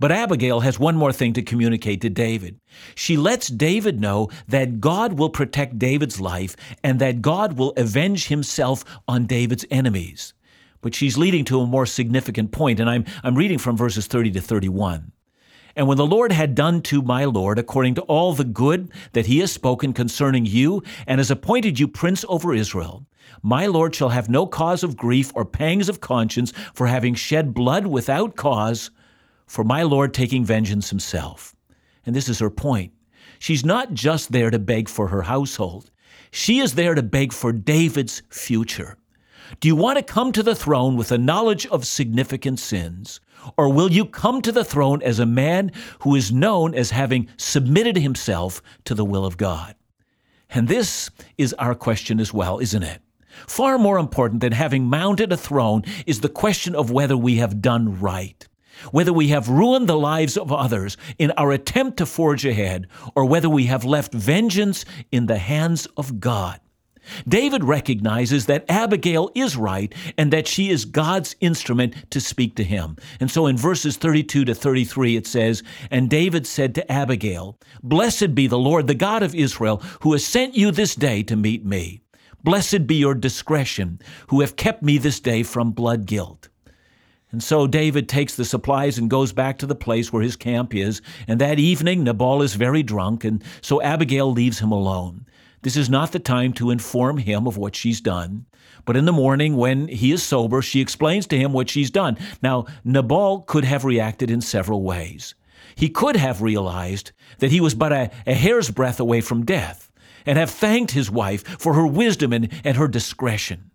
But 0.00 0.12
Abigail 0.12 0.60
has 0.60 0.78
one 0.78 0.96
more 0.96 1.12
thing 1.12 1.32
to 1.32 1.42
communicate 1.42 2.00
to 2.02 2.10
David. 2.10 2.60
She 2.94 3.16
lets 3.16 3.48
David 3.48 4.00
know 4.00 4.28
that 4.46 4.80
God 4.80 5.18
will 5.18 5.30
protect 5.30 5.78
David's 5.78 6.20
life 6.20 6.56
and 6.84 7.00
that 7.00 7.22
God 7.22 7.58
will 7.58 7.72
avenge 7.76 8.28
himself 8.28 8.84
on 9.08 9.26
David's 9.26 9.64
enemies. 9.70 10.34
But 10.80 10.94
she's 10.94 11.18
leading 11.18 11.44
to 11.46 11.60
a 11.60 11.66
more 11.66 11.86
significant 11.86 12.52
point, 12.52 12.78
and 12.78 12.88
I'm, 12.88 13.04
I'm 13.24 13.34
reading 13.34 13.58
from 13.58 13.76
verses 13.76 14.06
30 14.06 14.30
to 14.32 14.40
31. 14.40 15.10
And 15.74 15.86
when 15.86 15.96
the 15.96 16.06
Lord 16.06 16.32
had 16.32 16.54
done 16.54 16.82
to 16.82 17.02
my 17.02 17.24
Lord 17.24 17.58
according 17.58 17.94
to 17.96 18.02
all 18.02 18.32
the 18.32 18.44
good 18.44 18.92
that 19.12 19.26
he 19.26 19.38
has 19.40 19.52
spoken 19.52 19.92
concerning 19.92 20.46
you, 20.46 20.82
and 21.06 21.18
has 21.18 21.30
appointed 21.30 21.78
you 21.78 21.88
prince 21.88 22.24
over 22.28 22.54
Israel, 22.54 23.06
my 23.42 23.66
Lord 23.66 23.94
shall 23.94 24.08
have 24.08 24.28
no 24.28 24.46
cause 24.46 24.82
of 24.82 24.96
grief 24.96 25.32
or 25.34 25.44
pangs 25.44 25.88
of 25.88 26.00
conscience 26.00 26.52
for 26.74 26.86
having 26.86 27.14
shed 27.14 27.54
blood 27.54 27.86
without 27.86 28.36
cause, 28.36 28.90
for 29.48 29.64
my 29.64 29.82
Lord 29.82 30.14
taking 30.14 30.44
vengeance 30.44 30.90
himself. 30.90 31.56
And 32.06 32.14
this 32.14 32.28
is 32.28 32.38
her 32.38 32.50
point. 32.50 32.92
She's 33.40 33.64
not 33.64 33.94
just 33.94 34.30
there 34.30 34.50
to 34.50 34.58
beg 34.58 34.88
for 34.88 35.08
her 35.08 35.22
household, 35.22 35.90
she 36.30 36.58
is 36.58 36.74
there 36.74 36.94
to 36.94 37.02
beg 37.02 37.32
for 37.32 37.52
David's 37.52 38.22
future. 38.28 38.98
Do 39.60 39.68
you 39.68 39.76
want 39.76 39.96
to 39.96 40.02
come 40.02 40.30
to 40.32 40.42
the 40.42 40.54
throne 40.54 40.96
with 40.96 41.10
a 41.10 41.16
knowledge 41.16 41.66
of 41.68 41.86
significant 41.86 42.58
sins? 42.58 43.18
Or 43.56 43.72
will 43.72 43.90
you 43.90 44.04
come 44.04 44.42
to 44.42 44.52
the 44.52 44.64
throne 44.64 45.00
as 45.02 45.18
a 45.18 45.26
man 45.26 45.72
who 46.00 46.14
is 46.14 46.30
known 46.30 46.74
as 46.74 46.90
having 46.90 47.28
submitted 47.38 47.96
himself 47.96 48.60
to 48.84 48.94
the 48.94 49.06
will 49.06 49.24
of 49.24 49.38
God? 49.38 49.74
And 50.50 50.68
this 50.68 51.08
is 51.38 51.54
our 51.54 51.74
question 51.74 52.20
as 52.20 52.34
well, 52.34 52.58
isn't 52.58 52.82
it? 52.82 53.00
Far 53.46 53.78
more 53.78 53.98
important 53.98 54.42
than 54.42 54.52
having 54.52 54.84
mounted 54.84 55.32
a 55.32 55.36
throne 55.36 55.82
is 56.06 56.20
the 56.20 56.28
question 56.28 56.74
of 56.74 56.90
whether 56.90 57.16
we 57.16 57.36
have 57.36 57.62
done 57.62 57.98
right 58.00 58.46
whether 58.90 59.12
we 59.12 59.28
have 59.28 59.48
ruined 59.48 59.88
the 59.88 59.98
lives 59.98 60.36
of 60.36 60.52
others 60.52 60.96
in 61.18 61.30
our 61.32 61.52
attempt 61.52 61.98
to 61.98 62.06
forge 62.06 62.44
ahead, 62.44 62.86
or 63.14 63.24
whether 63.24 63.48
we 63.48 63.64
have 63.64 63.84
left 63.84 64.12
vengeance 64.12 64.84
in 65.12 65.26
the 65.26 65.38
hands 65.38 65.86
of 65.96 66.20
God. 66.20 66.60
David 67.26 67.64
recognizes 67.64 68.46
that 68.46 68.64
Abigail 68.68 69.30
is 69.34 69.56
right 69.56 69.94
and 70.16 70.32
that 70.32 70.46
she 70.46 70.70
is 70.70 70.84
God's 70.84 71.36
instrument 71.40 71.94
to 72.10 72.20
speak 72.20 72.54
to 72.56 72.64
him. 72.64 72.96
And 73.20 73.30
so 73.30 73.46
in 73.46 73.56
verses 73.56 73.96
32 73.96 74.44
to 74.44 74.54
33, 74.54 75.16
it 75.16 75.26
says, 75.26 75.62
And 75.90 76.10
David 76.10 76.46
said 76.46 76.74
to 76.74 76.92
Abigail, 76.92 77.58
Blessed 77.82 78.34
be 78.34 78.46
the 78.46 78.58
Lord, 78.58 78.86
the 78.86 78.94
God 78.94 79.22
of 79.22 79.34
Israel, 79.34 79.78
who 80.02 80.12
has 80.12 80.24
sent 80.24 80.54
you 80.54 80.70
this 80.70 80.94
day 80.94 81.22
to 81.24 81.36
meet 81.36 81.64
me. 81.64 82.02
Blessed 82.44 82.86
be 82.86 82.96
your 82.96 83.14
discretion, 83.14 84.00
who 84.28 84.40
have 84.40 84.56
kept 84.56 84.82
me 84.82 84.98
this 84.98 85.20
day 85.20 85.42
from 85.42 85.72
blood 85.72 86.06
guilt. 86.06 86.48
And 87.30 87.42
so 87.42 87.66
David 87.66 88.08
takes 88.08 88.36
the 88.36 88.44
supplies 88.44 88.96
and 88.96 89.10
goes 89.10 89.32
back 89.32 89.58
to 89.58 89.66
the 89.66 89.74
place 89.74 90.12
where 90.12 90.22
his 90.22 90.36
camp 90.36 90.74
is. 90.74 91.02
And 91.26 91.40
that 91.40 91.58
evening, 91.58 92.02
Nabal 92.02 92.40
is 92.40 92.54
very 92.54 92.82
drunk, 92.82 93.24
and 93.24 93.44
so 93.60 93.82
Abigail 93.82 94.32
leaves 94.32 94.60
him 94.60 94.72
alone. 94.72 95.26
This 95.62 95.76
is 95.76 95.90
not 95.90 96.12
the 96.12 96.20
time 96.20 96.52
to 96.54 96.70
inform 96.70 97.18
him 97.18 97.46
of 97.46 97.58
what 97.58 97.74
she's 97.74 98.00
done. 98.00 98.46
But 98.84 98.96
in 98.96 99.04
the 99.04 99.12
morning, 99.12 99.56
when 99.56 99.88
he 99.88 100.12
is 100.12 100.22
sober, 100.22 100.62
she 100.62 100.80
explains 100.80 101.26
to 101.26 101.36
him 101.36 101.52
what 101.52 101.68
she's 101.68 101.90
done. 101.90 102.16
Now, 102.40 102.66
Nabal 102.84 103.40
could 103.42 103.64
have 103.64 103.84
reacted 103.84 104.30
in 104.30 104.40
several 104.40 104.82
ways. 104.82 105.34
He 105.74 105.90
could 105.90 106.16
have 106.16 106.40
realized 106.40 107.12
that 107.40 107.50
he 107.50 107.60
was 107.60 107.74
but 107.74 107.92
a, 107.92 108.10
a 108.26 108.34
hair's 108.34 108.70
breadth 108.70 109.00
away 109.00 109.20
from 109.20 109.44
death 109.44 109.92
and 110.24 110.38
have 110.38 110.50
thanked 110.50 110.92
his 110.92 111.10
wife 111.10 111.46
for 111.58 111.74
her 111.74 111.86
wisdom 111.86 112.32
and, 112.32 112.48
and 112.64 112.76
her 112.76 112.88
discretion. 112.88 113.70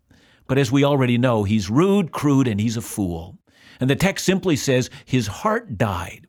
But 0.48 0.58
as 0.58 0.72
we 0.72 0.84
already 0.84 1.18
know, 1.18 1.44
he's 1.44 1.70
rude, 1.70 2.12
crude, 2.12 2.48
and 2.48 2.60
he's 2.60 2.78
a 2.78 2.82
fool. 2.82 3.38
And 3.84 3.90
the 3.90 3.98
text 3.98 4.24
simply 4.24 4.56
says 4.56 4.90
his 5.04 5.28
heart 5.28 5.78
died. 5.78 6.26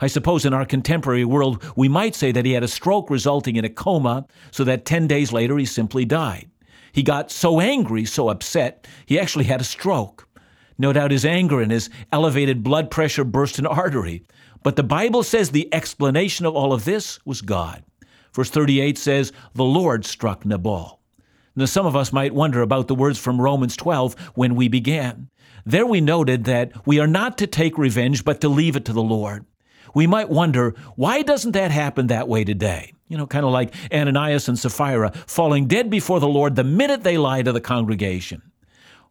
I 0.00 0.06
suppose 0.06 0.44
in 0.44 0.54
our 0.54 0.64
contemporary 0.64 1.24
world, 1.24 1.60
we 1.74 1.88
might 1.88 2.14
say 2.14 2.30
that 2.30 2.44
he 2.44 2.52
had 2.52 2.62
a 2.62 2.68
stroke 2.68 3.10
resulting 3.10 3.56
in 3.56 3.64
a 3.64 3.68
coma, 3.68 4.24
so 4.52 4.62
that 4.62 4.84
10 4.84 5.08
days 5.08 5.32
later 5.32 5.58
he 5.58 5.64
simply 5.64 6.04
died. 6.04 6.48
He 6.92 7.02
got 7.02 7.32
so 7.32 7.58
angry, 7.58 8.04
so 8.04 8.28
upset, 8.28 8.86
he 9.04 9.18
actually 9.18 9.46
had 9.46 9.60
a 9.60 9.64
stroke. 9.64 10.28
No 10.78 10.92
doubt 10.92 11.10
his 11.10 11.24
anger 11.24 11.60
and 11.60 11.72
his 11.72 11.90
elevated 12.12 12.62
blood 12.62 12.88
pressure 12.88 13.24
burst 13.24 13.58
an 13.58 13.66
artery. 13.66 14.24
But 14.62 14.76
the 14.76 14.84
Bible 14.84 15.24
says 15.24 15.50
the 15.50 15.74
explanation 15.74 16.46
of 16.46 16.54
all 16.54 16.72
of 16.72 16.84
this 16.84 17.18
was 17.26 17.42
God. 17.42 17.82
Verse 18.32 18.50
38 18.50 18.96
says, 18.96 19.32
The 19.54 19.64
Lord 19.64 20.04
struck 20.04 20.46
Nabal. 20.46 21.01
Now, 21.54 21.66
some 21.66 21.86
of 21.86 21.94
us 21.94 22.12
might 22.12 22.34
wonder 22.34 22.62
about 22.62 22.88
the 22.88 22.94
words 22.94 23.18
from 23.18 23.40
Romans 23.40 23.76
12 23.76 24.14
when 24.34 24.54
we 24.54 24.68
began. 24.68 25.28
There 25.66 25.86
we 25.86 26.00
noted 26.00 26.44
that 26.44 26.86
we 26.86 26.98
are 26.98 27.06
not 27.06 27.38
to 27.38 27.46
take 27.46 27.76
revenge, 27.76 28.24
but 28.24 28.40
to 28.40 28.48
leave 28.48 28.74
it 28.74 28.84
to 28.86 28.92
the 28.92 29.02
Lord. 29.02 29.44
We 29.94 30.06
might 30.06 30.30
wonder, 30.30 30.74
why 30.96 31.22
doesn't 31.22 31.52
that 31.52 31.70
happen 31.70 32.06
that 32.06 32.28
way 32.28 32.44
today? 32.44 32.94
You 33.08 33.18
know, 33.18 33.26
kind 33.26 33.44
of 33.44 33.52
like 33.52 33.74
Ananias 33.92 34.48
and 34.48 34.58
Sapphira 34.58 35.12
falling 35.26 35.66
dead 35.66 35.90
before 35.90 36.20
the 36.20 36.28
Lord 36.28 36.56
the 36.56 36.64
minute 36.64 37.02
they 37.02 37.18
lie 37.18 37.42
to 37.42 37.52
the 37.52 37.60
congregation. 37.60 38.42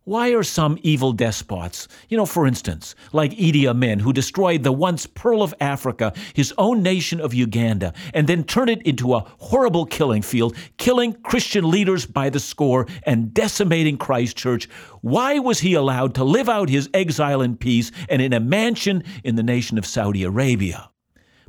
Why 0.03 0.29
are 0.29 0.41
some 0.41 0.79
evil 0.81 1.13
despots, 1.13 1.87
you 2.09 2.17
know, 2.17 2.25
for 2.25 2.47
instance, 2.47 2.95
like 3.13 3.33
Idi 3.33 3.67
Amin, 3.67 3.99
who 3.99 4.11
destroyed 4.11 4.63
the 4.63 4.71
once 4.71 5.05
pearl 5.05 5.43
of 5.43 5.53
Africa, 5.61 6.11
his 6.33 6.51
own 6.57 6.81
nation 6.81 7.21
of 7.21 7.35
Uganda, 7.35 7.93
and 8.11 8.25
then 8.25 8.43
turned 8.43 8.71
it 8.71 8.81
into 8.81 9.13
a 9.13 9.19
horrible 9.37 9.85
killing 9.85 10.23
field, 10.23 10.55
killing 10.77 11.13
Christian 11.21 11.69
leaders 11.69 12.07
by 12.07 12.31
the 12.31 12.39
score 12.39 12.87
and 13.03 13.31
decimating 13.31 13.95
Christchurch? 13.95 14.67
Why 15.01 15.37
was 15.37 15.59
he 15.59 15.75
allowed 15.75 16.15
to 16.15 16.23
live 16.23 16.49
out 16.49 16.69
his 16.69 16.89
exile 16.95 17.43
in 17.43 17.55
peace 17.55 17.91
and 18.09 18.23
in 18.23 18.33
a 18.33 18.39
mansion 18.39 19.03
in 19.23 19.35
the 19.35 19.43
nation 19.43 19.77
of 19.77 19.85
Saudi 19.85 20.23
Arabia? 20.23 20.89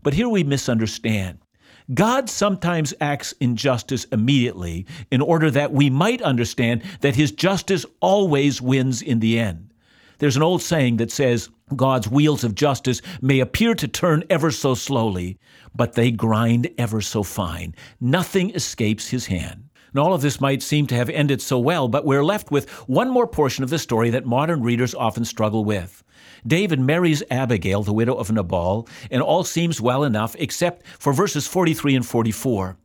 But 0.02 0.12
here 0.12 0.28
we 0.28 0.44
misunderstand. 0.44 1.41
God 1.94 2.31
sometimes 2.31 2.94
acts 3.00 3.33
in 3.40 3.57
justice 3.57 4.05
immediately 4.05 4.87
in 5.11 5.20
order 5.20 5.50
that 5.50 5.72
we 5.72 5.90
might 5.90 6.22
understand 6.22 6.83
that 7.00 7.16
his 7.16 7.33
justice 7.33 7.85
always 8.00 8.62
wins 8.62 9.02
in 9.02 9.20
the 9.20 9.38
end. 9.38 9.72
There's 10.18 10.37
an 10.37 10.42
old 10.42 10.62
saying 10.62 10.98
that 10.98 11.11
says, 11.11 11.50
God's 11.74 12.09
wheels 12.09 12.44
of 12.44 12.55
justice 12.55 13.02
may 13.20 13.40
appear 13.40 13.74
to 13.74 13.88
turn 13.88 14.24
ever 14.31 14.50
so 14.50 14.74
slowly, 14.74 15.38
but 15.74 15.94
they 15.94 16.11
grind 16.11 16.70
ever 16.78 17.00
so 17.00 17.22
fine. 17.22 17.74
Nothing 18.00 18.50
escapes 18.50 19.09
his 19.09 19.26
hand. 19.26 19.68
And 19.92 19.98
all 19.98 20.14
of 20.14 20.22
this 20.22 20.40
might 20.40 20.62
seem 20.62 20.87
to 20.87 20.94
have 20.94 21.11
ended 21.11 21.42
so 21.42 21.59
well, 21.59 21.88
but 21.88 22.07
we're 22.07 22.24
left 22.24 22.50
with 22.50 22.70
one 22.88 23.11
more 23.11 23.26
portion 23.26 23.64
of 23.64 23.70
the 23.70 23.78
story 23.78 24.11
that 24.11 24.24
modern 24.24 24.62
readers 24.62 24.94
often 24.94 25.24
struggle 25.24 25.64
with. 25.64 26.01
David 26.46 26.81
marries 26.81 27.22
Abigail, 27.31 27.83
the 27.83 27.92
widow 27.92 28.14
of 28.14 28.31
Nabal, 28.31 28.88
and 29.11 29.22
all 29.22 29.44
seems 29.44 29.81
well 29.81 30.02
enough 30.02 30.35
except 30.38 30.87
for 30.98 31.12
verses 31.12 31.46
43 31.46 31.96
and 31.96 32.07
44. 32.07 32.76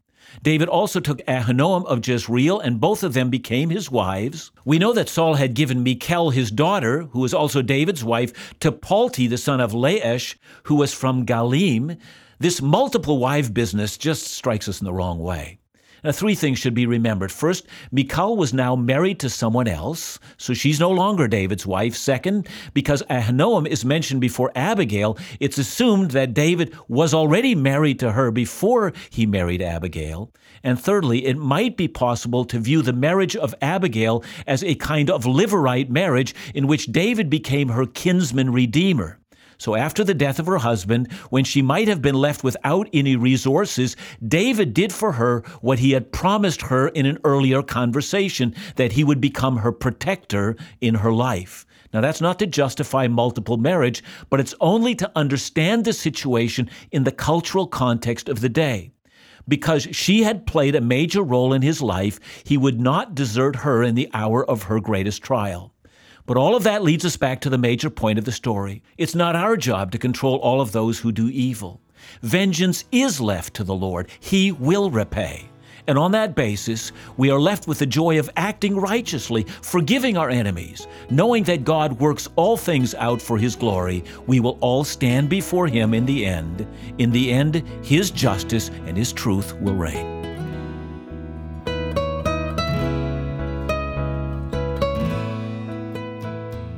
David 0.43 0.67
also 0.67 1.00
took 1.00 1.20
Ahinoam 1.26 1.86
of 1.86 2.06
Jezreel, 2.06 2.60
and 2.60 2.80
both 2.80 3.04
of 3.04 3.13
them 3.13 3.30
became 3.30 3.70
his 3.70 3.89
wives. 3.89 4.52
We 4.65 4.78
know 4.78 4.93
that 4.93 5.10
Saul 5.10 5.36
had 5.36 5.56
given 5.56 5.84
Michal, 5.84 6.30
his 6.30 6.52
daughter, 6.52 7.04
who 7.12 7.20
was 7.20 7.34
also 7.34 7.62
David's 7.62 8.04
wife, 8.04 8.54
to 8.60 8.72
Palti, 8.72 9.28
the 9.28 9.38
son 9.38 9.60
of 9.60 9.72
Laish, 9.72 10.36
who 10.63 10.76
was 10.76 10.93
from 10.93 11.26
Galim. 11.26 11.98
This 12.39 12.62
multiple 12.62 13.17
wife 13.17 13.52
business 13.54 13.98
just 13.98 14.28
strikes 14.28 14.67
us 14.67 14.80
in 14.80 14.86
the 14.86 14.93
wrong 14.93 15.20
way. 15.20 15.60
Now, 16.03 16.12
three 16.12 16.36
things 16.36 16.60
should 16.60 16.73
be 16.73 16.86
remembered. 16.86 17.31
First, 17.31 17.67
Michal 17.91 18.38
was 18.38 18.53
now 18.53 18.75
married 18.75 19.19
to 19.21 19.29
someone 19.29 19.67
else, 19.67 20.19
so 20.38 20.53
she's 20.53 20.79
no 20.79 20.91
longer 20.91 21.27
David's 21.27 21.65
wife. 21.65 21.95
Second, 21.95 22.47
because 22.73 23.01
Ahinoam 23.10 23.67
is 23.67 23.83
mentioned 23.83 24.21
before 24.21 24.51
Abigail, 24.55 25.17
it's 25.39 25.57
assumed 25.57 26.12
that 26.12 26.33
David 26.33 26.75
was 26.88 27.13
already 27.13 27.55
married 27.55 27.99
to 27.99 28.12
her 28.12 28.31
before 28.31 28.93
he 29.10 29.25
married 29.25 29.62
Abigail. 29.62 30.31
And 30.63 30.79
thirdly, 30.79 31.25
it 31.25 31.38
might 31.38 31.77
be 31.77 31.88
possible 31.88 32.45
to 32.45 32.60
view 32.60 32.81
the 32.81 32.93
marriage 32.93 33.36
of 33.36 33.55
Abigail 33.62 34.23
as 34.45 34.63
a 34.63 34.75
kind 34.75 35.10
of 35.10 35.23
levirate 35.23 35.89
marriage 35.89 36.36
in 36.53 36.67
which 36.67 36.88
David 36.88 37.29
became 37.29 37.69
her 37.69 37.86
kinsman 37.86 38.51
redeemer. 38.51 39.19
So 39.58 39.76
after 39.76 40.04
the 40.04 40.13
death 40.13 40.39
of 40.39 40.46
her 40.46 40.60
husband, 40.60 41.12
when 41.30 41.43
she 41.43 41.62
might 41.62 41.88
have 41.88 42.02
been 42.02 42.15
left 42.15 42.43
without 42.43 42.88
any 42.93 43.15
resources, 43.15 43.96
David 44.26 44.74
did 44.74 44.93
for 44.93 45.13
her 45.13 45.43
what 45.62 45.80
he 45.80 45.91
had 45.91 46.12
promised 46.12 46.63
her 46.63 46.89
in 46.89 47.06
an 47.06 47.17
earlier 47.24 47.63
conversation 47.63 48.54
that 48.76 48.91
he 48.91 49.04
would 49.04 49.20
become 49.20 49.58
her 49.58 49.72
protector 49.72 50.56
in 50.80 50.96
her 50.96 51.12
life. 51.12 51.65
Now, 51.93 52.02
that's 52.02 52.22
not 52.22 52.38
to 52.39 52.48
justify 52.48 53.08
multiple 53.08 53.58
marriage, 53.58 54.04
but 54.30 54.39
it's 54.39 54.54
only 54.60 54.93
to 54.96 55.12
understand 55.15 55.86
the 55.86 55.93
situation 55.93 56.70
in 56.91 57.04
the 57.04 57.12
cultural 57.12 57.65
context 57.65 58.30
of 58.30 58.41
the 58.41 58.50
day. 58.50 58.91
Because 59.48 59.88
she 59.91 60.24
had 60.24 60.46
played 60.46 60.76
a 60.76 60.82
major 60.82 61.24
role 61.24 61.54
in 61.54 61.62
his 61.62 61.82
life, 61.82 62.20
he 62.43 62.58
would 62.58 62.82
not 62.82 63.15
desert 63.15 63.58
her 63.58 63.82
in 63.82 63.96
the 63.96 64.10
hour 64.13 64.48
of 64.48 64.63
her 64.63 64.82
greatest 64.82 65.24
trial. 65.24 65.74
But 66.28 66.38
all 66.38 66.56
of 66.56 66.63
that 66.63 66.84
leads 66.84 67.06
us 67.06 67.16
back 67.16 67.40
to 67.42 67.50
the 67.50 67.58
major 67.58 67.90
point 67.90 68.20
of 68.20 68.26
the 68.26 68.32
story. 68.34 68.84
It's 68.98 69.16
not 69.16 69.36
our 69.36 69.56
job 69.58 69.92
to 69.94 69.98
control 69.98 70.36
all 70.36 70.62
of 70.62 70.74
those 70.74 71.00
who 71.00 71.12
do 71.12 71.30
evil. 71.30 71.82
Vengeance 72.22 72.84
is 72.92 73.20
left 73.20 73.54
to 73.56 73.63
the 73.63 73.74
Lord, 73.74 74.10
He 74.20 74.52
will 74.52 74.92
repay. 74.92 75.50
And 75.88 75.98
on 75.98 76.12
that 76.12 76.36
basis, 76.36 76.92
we 77.16 77.32
are 77.32 77.40
left 77.40 77.66
with 77.66 77.80
the 77.80 77.86
joy 77.86 78.20
of 78.20 78.30
acting 78.36 78.76
righteously, 78.76 79.44
forgiving 79.62 80.18
our 80.18 80.30
enemies, 80.30 80.86
knowing 81.10 81.44
that 81.44 81.63
God 81.63 81.98
works 81.98 82.28
all 82.36 82.58
things 82.58 82.94
out 82.96 83.22
for 83.22 83.38
His 83.38 83.56
glory. 83.56 84.04
We 84.28 84.42
will 84.42 84.58
all 84.60 84.84
stand 84.84 85.30
before 85.30 85.68
Him 85.68 85.94
in 85.94 86.06
the 86.06 86.26
end. 86.26 86.68
In 86.98 87.10
the 87.10 87.32
end, 87.32 87.63
His 87.84 88.12
justice 88.12 88.70
and 88.86 88.98
His 88.98 89.13
truth 89.13 89.56
will 89.62 89.76
reign. 89.76 90.27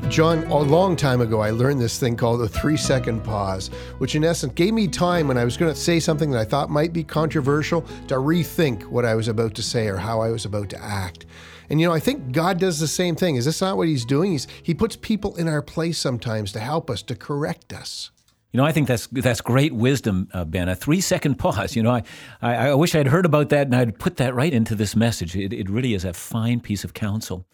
John, 0.10 0.44
a 0.46 0.58
long 0.58 0.96
time 0.96 1.22
ago, 1.22 1.40
I 1.42 1.52
learned 1.52 1.80
this 1.80 2.00
thing 2.00 2.18
called 2.18 2.42
a 2.42 2.48
three 2.48 2.78
second 2.78 3.24
pause, 3.24 3.68
which 4.00 4.16
in 4.16 4.24
essence 4.24 4.54
gave 4.54 4.74
me 4.74 4.88
time 4.88 5.28
when 5.28 5.38
I 5.38 5.46
was 5.46 5.56
going 5.56 5.72
to 5.72 5.80
say 5.80 6.00
something 6.00 6.32
that 6.32 6.40
I 6.40 6.46
thought 6.46 6.72
might 6.72 6.94
be 6.94 7.04
controversial 7.04 7.84
to 8.08 8.16
rethink 8.16 8.86
what 8.86 9.06
I 9.06 9.14
was 9.14 9.28
about 9.28 9.54
to 9.54 9.62
say 9.62 9.88
or 9.88 9.98
how 9.98 10.20
I 10.20 10.32
was 10.32 10.46
about 10.46 10.70
to 10.70 10.84
act. 10.84 11.28
And 11.70 11.80
you 11.80 11.88
know, 11.88 11.94
I 11.94 12.00
think 12.00 12.32
God 12.32 12.60
does 12.60 12.80
the 12.80 12.88
same 12.88 13.16
thing. 13.16 13.36
Is 13.36 13.46
this 13.46 13.62
not 13.62 13.78
what 13.78 13.88
He's 13.88 14.04
doing? 14.04 14.32
He's, 14.32 14.48
he 14.64 14.74
puts 14.74 14.96
people 14.96 15.36
in 15.36 15.48
our 15.48 15.62
place 15.62 16.00
sometimes 16.00 16.52
to 16.54 16.60
help 16.60 16.90
us, 16.90 17.04
to 17.04 17.16
correct 17.16 17.72
us. 17.72 18.10
You 18.52 18.58
know, 18.58 18.66
I 18.66 18.72
think 18.72 18.88
that's 18.88 19.06
that's 19.06 19.42
great 19.42 19.76
wisdom, 19.76 20.28
uh, 20.34 20.44
Ben. 20.44 20.70
A 20.70 20.76
three 20.76 21.02
second 21.02 21.36
pause. 21.36 21.76
You 21.76 21.84
know, 21.84 21.92
I, 21.92 22.04
I, 22.42 22.56
I 22.70 22.74
wish 22.74 22.96
I'd 22.96 23.08
heard 23.08 23.28
about 23.28 23.50
that 23.50 23.68
and 23.68 23.76
I'd 23.76 24.00
put 24.00 24.18
that 24.18 24.34
right 24.34 24.52
into 24.52 24.74
this 24.74 24.96
message. 24.96 25.36
It, 25.36 25.54
it 25.54 25.70
really 25.70 25.94
is 25.94 26.04
a 26.04 26.14
fine 26.14 26.62
piece 26.62 26.84
of 26.84 26.96
counsel. 26.96 27.46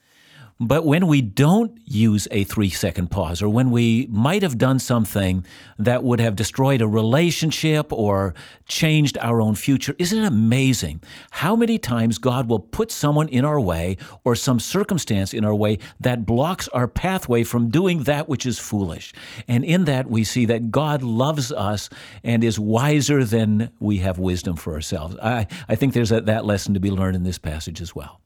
But 0.60 0.86
when 0.86 1.08
we 1.08 1.22
don't 1.22 1.78
use 1.84 2.30
a 2.32 2.46
three 2.46 2.70
second 2.70 3.12
pause, 3.12 3.42
or 3.42 3.50
when 3.50 3.72
we 3.72 4.08
might 4.10 4.42
have 4.42 4.58
done 4.58 4.80
something 4.80 5.46
that 5.78 6.02
would 6.02 6.22
have 6.22 6.38
destroyed 6.38 6.82
a 6.82 6.88
relationship 6.88 7.92
or 7.92 8.34
changed 8.66 9.18
our 9.18 9.42
own 9.42 9.56
future, 9.56 9.96
isn't 10.00 10.18
it 10.18 10.26
amazing 10.26 11.02
how 11.32 11.58
many 11.58 11.78
times 11.78 12.20
God 12.20 12.48
will 12.48 12.60
put 12.60 12.90
someone 12.90 13.28
in 13.28 13.44
our 13.44 13.60
way 13.60 13.98
or 14.24 14.34
some 14.34 14.62
circumstance 14.62 15.34
in 15.34 15.44
our 15.44 15.54
way 15.54 15.78
that 16.00 16.26
blocks 16.26 16.70
our 16.70 16.88
pathway 16.88 17.44
from 17.44 17.70
doing 17.70 18.04
that 18.04 18.30
which 18.30 18.46
is 18.46 18.58
foolish? 18.58 19.14
And 19.50 19.66
in 19.66 19.84
that, 19.86 20.10
we 20.10 20.24
see 20.24 20.46
that 20.46 20.72
God 20.72 21.04
loves 21.04 21.52
us 21.52 21.90
and 22.24 22.46
is 22.46 22.58
wiser 22.58 23.26
than 23.26 23.72
we 23.82 23.98
have 23.98 24.20
wisdom 24.20 24.56
for 24.56 24.74
ourselves. 24.74 25.18
I, 25.22 25.48
I 25.68 25.76
think 25.76 25.94
there's 25.94 26.14
a, 26.14 26.22
that 26.22 26.46
lesson 26.46 26.76
to 26.76 26.80
be 26.80 26.92
learned 26.92 27.18
in 27.18 27.24
this 27.24 27.38
passage 27.38 27.82
as 27.82 27.94
well. 27.94 28.22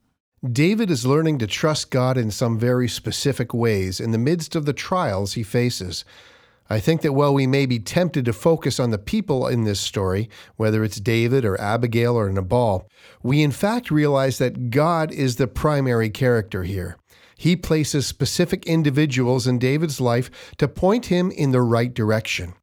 David 0.48 0.90
is 0.90 1.06
learning 1.06 1.38
to 1.40 1.48
trust 1.48 1.92
God 1.92 2.18
in 2.18 2.32
some 2.32 2.58
very 2.58 2.88
specific 2.88 3.54
ways 3.54 4.00
in 4.00 4.12
the 4.12 4.18
midst 4.18 4.56
of 4.56 4.66
the 4.66 4.72
trials 4.72 5.34
he 5.34 5.44
faces. 5.44 6.06
I 6.70 6.80
think 6.80 7.02
that 7.02 7.12
while 7.12 7.34
we 7.34 7.46
may 7.46 7.66
be 7.66 7.80
tempted 7.80 8.24
to 8.24 8.32
focus 8.32 8.80
on 8.80 8.92
the 8.92 8.98
people 8.98 9.48
in 9.48 9.66
this 9.66 9.82
story, 9.82 10.30
whether 10.56 10.82
it's 10.82 11.02
David 11.02 11.44
or 11.44 11.60
Abigail 11.60 12.16
or 12.16 12.30
Nabal, 12.30 12.88
we 13.22 13.44
in 13.44 13.52
fact 13.52 13.92
realize 13.92 14.38
that 14.38 14.70
God 14.70 15.12
is 15.12 15.36
the 15.36 15.48
primary 15.48 16.10
character 16.10 16.64
here. 16.64 16.96
He 17.36 17.58
places 17.58 18.08
specific 18.08 18.66
individuals 18.66 19.46
in 19.46 19.60
David's 19.60 20.00
life 20.00 20.32
to 20.58 20.70
point 20.70 21.08
him 21.08 21.32
in 21.32 21.52
the 21.52 21.62
right 21.62 21.94
direction. 21.94 22.54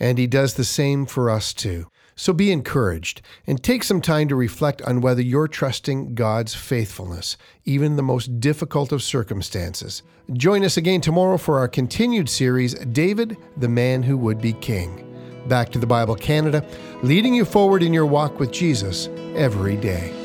And 0.00 0.16
he 0.16 0.26
does 0.26 0.54
the 0.54 0.64
same 0.64 1.04
for 1.04 1.28
us 1.28 1.52
too. 1.52 1.88
So 2.18 2.32
be 2.32 2.50
encouraged 2.50 3.22
and 3.46 3.62
take 3.62 3.84
some 3.84 4.00
time 4.00 4.26
to 4.26 4.34
reflect 4.34 4.82
on 4.82 5.00
whether 5.00 5.22
you're 5.22 5.46
trusting 5.46 6.16
God's 6.16 6.52
faithfulness, 6.52 7.36
even 7.64 7.92
in 7.92 7.96
the 7.96 8.02
most 8.02 8.40
difficult 8.40 8.90
of 8.90 9.04
circumstances. 9.04 10.02
Join 10.32 10.64
us 10.64 10.76
again 10.76 11.00
tomorrow 11.00 11.38
for 11.38 11.58
our 11.58 11.68
continued 11.68 12.28
series, 12.28 12.74
David, 12.74 13.36
the 13.56 13.68
Man 13.68 14.02
Who 14.02 14.16
Would 14.16 14.40
Be 14.40 14.52
King. 14.52 15.04
Back 15.46 15.70
to 15.70 15.78
the 15.78 15.86
Bible 15.86 16.16
Canada, 16.16 16.66
leading 17.04 17.34
you 17.34 17.44
forward 17.44 17.84
in 17.84 17.94
your 17.94 18.06
walk 18.06 18.40
with 18.40 18.50
Jesus 18.50 19.08
every 19.36 19.76
day. 19.76 20.17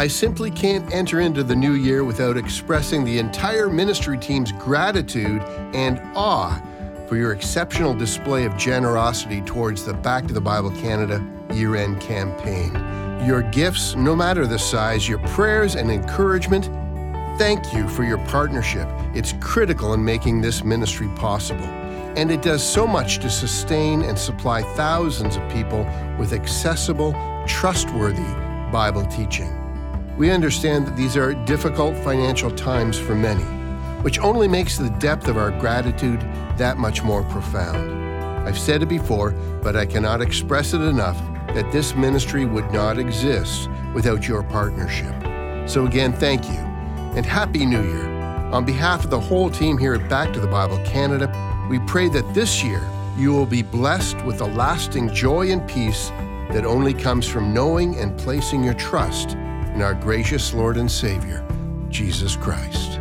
I 0.00 0.06
simply 0.06 0.50
can't 0.50 0.90
enter 0.94 1.20
into 1.20 1.44
the 1.44 1.54
new 1.54 1.74
year 1.74 2.04
without 2.04 2.38
expressing 2.38 3.04
the 3.04 3.18
entire 3.18 3.68
ministry 3.68 4.16
team's 4.16 4.50
gratitude 4.52 5.42
and 5.74 6.00
awe 6.14 6.58
for 7.06 7.16
your 7.16 7.32
exceptional 7.32 7.92
display 7.92 8.46
of 8.46 8.56
generosity 8.56 9.42
towards 9.42 9.84
the 9.84 9.92
Back 9.92 10.26
to 10.28 10.32
the 10.32 10.40
Bible 10.40 10.70
Canada 10.70 11.22
year 11.52 11.76
end 11.76 12.00
campaign. 12.00 12.72
Your 13.26 13.42
gifts, 13.42 13.94
no 13.94 14.16
matter 14.16 14.46
the 14.46 14.58
size, 14.58 15.06
your 15.06 15.18
prayers 15.18 15.74
and 15.74 15.90
encouragement, 15.90 16.64
thank 17.38 17.74
you 17.74 17.86
for 17.86 18.02
your 18.02 18.24
partnership. 18.26 18.88
It's 19.14 19.34
critical 19.42 19.92
in 19.92 20.02
making 20.02 20.40
this 20.40 20.64
ministry 20.64 21.10
possible. 21.16 21.66
And 22.16 22.30
it 22.30 22.40
does 22.40 22.62
so 22.66 22.86
much 22.86 23.18
to 23.18 23.28
sustain 23.28 24.00
and 24.00 24.18
supply 24.18 24.62
thousands 24.62 25.36
of 25.36 25.46
people 25.52 25.84
with 26.18 26.32
accessible, 26.32 27.12
trustworthy 27.46 28.22
Bible 28.72 29.04
teaching. 29.04 29.69
We 30.16 30.30
understand 30.30 30.86
that 30.86 30.96
these 30.96 31.16
are 31.16 31.34
difficult 31.44 31.96
financial 31.98 32.50
times 32.50 32.98
for 32.98 33.14
many, 33.14 33.44
which 34.02 34.18
only 34.18 34.48
makes 34.48 34.76
the 34.76 34.90
depth 34.90 35.28
of 35.28 35.36
our 35.36 35.50
gratitude 35.50 36.20
that 36.56 36.76
much 36.76 37.02
more 37.02 37.22
profound. 37.24 38.00
I've 38.46 38.58
said 38.58 38.82
it 38.82 38.88
before, 38.88 39.32
but 39.62 39.76
I 39.76 39.86
cannot 39.86 40.20
express 40.20 40.74
it 40.74 40.80
enough 40.80 41.18
that 41.54 41.70
this 41.72 41.94
ministry 41.94 42.44
would 42.44 42.70
not 42.72 42.98
exist 42.98 43.68
without 43.94 44.28
your 44.28 44.42
partnership. 44.42 45.14
So, 45.68 45.86
again, 45.86 46.12
thank 46.12 46.44
you 46.46 46.70
and 47.16 47.26
Happy 47.26 47.66
New 47.66 47.82
Year. 47.82 48.06
On 48.52 48.64
behalf 48.64 49.04
of 49.04 49.10
the 49.10 49.20
whole 49.20 49.50
team 49.50 49.78
here 49.78 49.94
at 49.94 50.08
Back 50.08 50.32
to 50.32 50.40
the 50.40 50.46
Bible 50.46 50.78
Canada, 50.84 51.28
we 51.68 51.78
pray 51.80 52.08
that 52.08 52.34
this 52.34 52.62
year 52.62 52.82
you 53.16 53.32
will 53.32 53.46
be 53.46 53.62
blessed 53.62 54.24
with 54.24 54.40
a 54.40 54.46
lasting 54.46 55.12
joy 55.12 55.50
and 55.50 55.68
peace 55.68 56.10
that 56.50 56.64
only 56.64 56.94
comes 56.94 57.28
from 57.28 57.52
knowing 57.54 57.96
and 57.96 58.16
placing 58.18 58.64
your 58.64 58.74
trust 58.74 59.36
in 59.80 59.86
our 59.86 59.94
gracious 59.94 60.52
Lord 60.52 60.76
and 60.76 60.90
Savior, 60.90 61.42
Jesus 61.88 62.36
Christ. 62.36 62.99